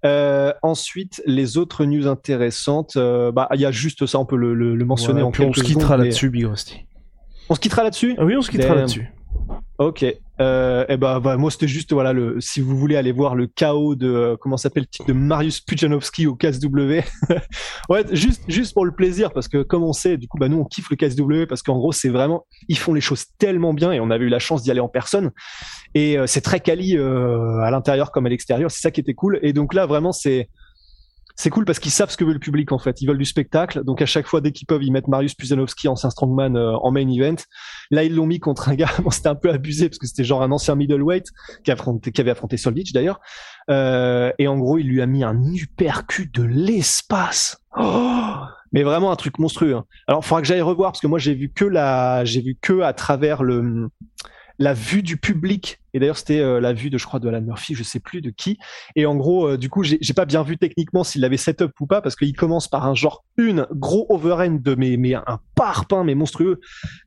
Euh, 0.06 0.54
ensuite, 0.64 1.22
les 1.26 1.58
autres 1.58 1.84
news 1.86 2.08
intéressantes, 2.08 2.96
euh, 2.96 3.32
bah, 3.32 3.48
il 3.54 3.60
y 3.60 3.66
a 3.66 3.72
juste 3.72 4.06
ça, 4.06 4.20
on 4.20 4.26
peut 4.26 4.38
le, 4.38 4.54
le- 4.54 4.76
le 4.76 4.86
mentionner 4.86 5.22
Ouais, 5.22 5.28
en 5.28 5.32
puis 5.32 5.44
on 5.44 5.54
se 5.54 5.62
quittera 5.62 5.98
là-dessus, 5.98 6.30
Big 6.30 6.46
Rusty. 6.46 6.86
On 7.50 7.56
se 7.56 7.60
quittera 7.60 7.84
là-dessus. 7.84 8.16
Ah 8.18 8.26
oui, 8.26 8.36
on 8.38 8.42
se 8.42 8.52
quittera 8.52 8.76
là-dessus. 8.76 9.12
Ok. 9.80 10.06
Euh, 10.42 10.86
et 10.88 10.98
ben, 10.98 11.20
bah, 11.20 11.38
moi 11.38 11.52
c'était 11.52 11.68
juste 11.68 11.92
voilà 11.92 12.14
le 12.14 12.40
si 12.40 12.62
vous 12.62 12.78
voulez 12.78 12.96
aller 12.96 13.12
voir 13.12 13.36
le 13.36 13.48
chaos 13.48 13.96
de 13.96 14.08
euh, 14.08 14.38
comment 14.40 14.56
s'appelle 14.56 14.84
le 14.84 14.88
titre 14.88 15.06
de 15.06 15.14
Marius 15.14 15.62
Pujanowski 15.62 16.28
au 16.28 16.36
KSW. 16.36 17.00
ouais, 17.90 18.06
juste 18.12 18.44
juste 18.48 18.74
pour 18.74 18.86
le 18.86 18.94
plaisir 18.94 19.32
parce 19.32 19.48
que 19.48 19.64
comme 19.64 19.84
on 19.84 19.92
sait, 19.92 20.18
du 20.18 20.28
coup 20.28 20.38
bah 20.38 20.48
nous 20.48 20.60
on 20.60 20.66
kiffe 20.66 20.90
le 20.90 20.96
KSW 20.96 21.46
parce 21.48 21.62
qu'en 21.62 21.78
gros 21.78 21.92
c'est 21.92 22.10
vraiment 22.10 22.46
ils 22.70 22.78
font 22.78 22.94
les 22.94 23.02
choses 23.02 23.26
tellement 23.38 23.74
bien 23.74 23.92
et 23.92 24.00
on 24.00 24.12
avait 24.12 24.26
eu 24.26 24.30
la 24.30 24.40
chance 24.40 24.64
d'y 24.64 24.72
aller 24.72 24.80
en 24.80 24.90
personne 24.90 25.32
et 25.94 26.18
euh, 26.18 26.26
c'est 26.28 26.42
très 26.42 26.60
quali 26.60 26.98
euh, 26.98 27.60
à 27.62 27.72
l'intérieur 27.72 28.12
comme 28.12 28.26
à 28.26 28.30
l'extérieur, 28.30 28.72
c'est 28.72 28.82
ça 28.82 28.92
qui 28.92 29.02
était 29.02 29.14
cool 29.14 29.40
et 29.42 29.52
donc 29.52 29.74
là 29.74 29.86
vraiment 29.86 30.12
c'est 30.12 30.50
c'est 31.40 31.50
cool 31.50 31.64
parce 31.64 31.80
qu'ils 31.80 31.92
savent 31.92 32.10
ce 32.10 32.18
que 32.18 32.26
veut 32.26 32.34
le 32.34 32.40
public 32.40 32.74
en 32.74 32.80
fait. 32.80 33.02
Ils 33.02 33.08
veulent 33.08 33.18
du 33.18 33.24
spectacle, 33.24 33.86
donc 33.86 34.02
à 34.02 34.06
chaque 34.06 34.28
fois 34.28 34.42
dès 34.42 34.52
qu'ils 34.52 34.68
peuvent, 34.68 34.84
ils 34.84 34.92
mettent 34.92 35.08
Marius 35.08 35.36
Puzanovski, 35.36 35.88
ancien 35.88 36.10
strongman, 36.10 36.58
euh, 36.58 36.74
en 36.74 36.92
main 36.92 37.08
event. 37.08 37.38
Là, 37.92 38.04
ils 38.04 38.14
l'ont 38.14 38.26
mis 38.26 38.42
contre 38.42 38.68
un 38.68 38.76
gars. 38.76 38.90
Bon, 39.04 39.10
c'était 39.10 39.30
un 39.30 39.36
peu 39.36 39.50
abusé 39.50 39.88
parce 39.88 40.00
que 40.00 40.06
c'était 40.06 40.26
genre 40.26 40.44
un 40.44 40.52
ancien 40.52 40.76
middleweight 40.76 41.28
qui, 41.64 41.72
avait 41.72 42.32
affronté 42.32 42.58
Soldic 42.58 42.92
d'ailleurs. 42.94 43.22
Euh, 43.70 44.34
et 44.38 44.50
en 44.50 44.58
gros, 44.58 44.80
il 44.80 44.88
lui 44.90 45.02
a 45.02 45.06
mis 45.06 45.24
un 45.24 45.42
uppercut 45.54 46.30
de 46.34 46.44
l'espace. 46.44 47.64
Mais 48.74 48.84
vraiment 48.84 49.10
un 49.10 49.16
truc 49.16 49.40
monstrueux. 49.40 49.76
Hein. 49.76 49.86
Alors, 50.08 50.26
faudra 50.26 50.42
que 50.42 50.48
j'aille 50.48 50.62
revoir 50.62 50.92
parce 50.92 51.00
que 51.00 51.08
moi, 51.08 51.20
j'ai 51.20 51.36
vu 51.36 51.54
que 51.56 51.64
la, 51.64 52.26
j'ai 52.26 52.42
vu 52.42 52.58
que 52.62 52.82
à 52.82 52.92
travers 52.92 53.44
le 53.44 53.88
la 54.60 54.74
vue 54.74 55.02
du 55.02 55.18
public. 55.18 55.80
Et 55.94 56.00
d'ailleurs, 56.00 56.18
c'était 56.18 56.42
euh, 56.42 56.60
la 56.60 56.74
vue 56.74 56.90
de, 56.90 56.98
je 56.98 57.06
crois, 57.06 57.20
de 57.20 57.28
Alan 57.28 57.42
Murphy, 57.42 57.74
je 57.74 57.82
sais 57.82 58.02
plus 58.02 58.22
de 58.22 58.30
qui. 58.30 58.60
Et 58.96 59.06
en 59.06 59.16
gros, 59.16 59.48
euh, 59.48 59.58
du 59.58 59.70
coup, 59.70 59.84
j'ai 59.84 60.14
pas 60.14 60.26
bien 60.26 60.44
vu 60.44 60.58
techniquement 60.58 61.04
s'il 61.04 61.24
avait 61.24 61.38
setup 61.38 61.72
ou 61.80 61.88
pas, 61.88 62.02
parce 62.02 62.16
qu'il 62.16 62.36
commence 62.36 62.68
par 62.68 62.86
un 62.86 62.94
genre 62.94 63.24
une 63.38 63.66
gros 63.72 64.06
overhand 64.10 64.62
de 64.62 64.76
mais, 64.76 64.98
mais 64.98 65.16
un 65.16 65.40
parpaing 65.56 66.04
mais 66.04 66.14
monstrueux 66.14 66.60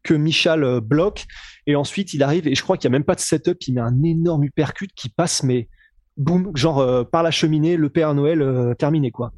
que 0.02 0.14
Michal 0.14 0.64
euh, 0.64 0.80
bloque. 0.80 1.26
Et 1.66 1.76
ensuite, 1.76 2.14
il 2.14 2.22
arrive 2.22 2.48
et 2.48 2.54
je 2.54 2.62
crois 2.62 2.76
qu'il 2.76 2.84
y 2.84 2.90
a 2.90 2.96
même 2.96 3.04
pas 3.04 3.14
de 3.14 3.20
setup. 3.20 3.62
Il 3.68 3.74
met 3.74 3.82
un 3.82 4.02
énorme 4.02 4.44
uppercut 4.44 4.90
qui 4.96 5.10
passe, 5.10 5.42
mais 5.42 5.68
boum, 6.16 6.50
genre 6.56 7.08
par 7.08 7.22
la 7.22 7.30
cheminée, 7.30 7.76
le 7.76 7.88
Père 7.88 8.14
Noël 8.14 8.74
terminé 8.78 9.12
quoi. 9.12 9.32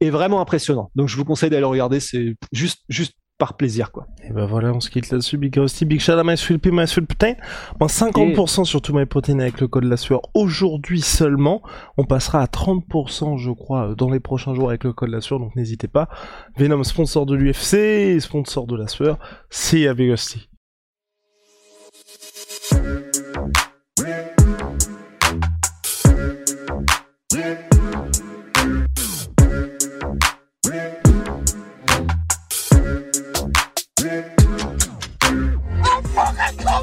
Et 0.00 0.08
vraiment 0.08 0.40
impressionnant. 0.40 0.90
Donc 0.96 1.08
je 1.08 1.16
vous 1.16 1.26
conseille 1.26 1.50
d'aller 1.50 1.64
regarder. 1.64 2.00
C'est 2.00 2.36
juste 2.52 2.84
juste 2.88 3.19
par 3.40 3.54
plaisir 3.54 3.90
quoi. 3.90 4.06
Et 4.22 4.32
ben 4.32 4.44
voilà, 4.44 4.72
on 4.72 4.80
se 4.80 4.90
quitte 4.90 5.10
là-dessus. 5.10 5.38
Big 5.38 5.56
Rusty, 5.56 5.86
Big 5.86 5.98
Shout 5.98 6.22
MySweetP, 6.22 6.66
MySweetProtein. 6.66 7.34
Moins 7.80 7.88
50% 7.88 8.64
sur 8.64 8.82
tout 8.82 8.94
MyProtein 8.94 9.40
avec 9.40 9.60
le 9.60 9.66
code 9.66 9.84
la 9.84 9.96
sueur 9.96 10.20
aujourd'hui 10.34 11.00
seulement. 11.00 11.62
On 11.96 12.04
passera 12.04 12.42
à 12.42 12.46
30% 12.46 13.38
je 13.38 13.50
crois 13.50 13.94
dans 13.96 14.10
les 14.10 14.20
prochains 14.20 14.54
jours 14.54 14.68
avec 14.68 14.84
le 14.84 14.92
code 14.92 15.08
la 15.08 15.22
sueur, 15.22 15.40
donc 15.40 15.56
n'hésitez 15.56 15.88
pas. 15.88 16.08
Venom 16.56 16.84
sponsor 16.84 17.24
de 17.24 17.34
l'UFC, 17.34 18.20
sponsor 18.20 18.66
de 18.66 18.76
la 18.76 18.86
sueur, 18.86 19.18
c'est 19.48 19.88
à 19.88 19.94
Big 19.94 20.10
Rusty. 20.10 20.50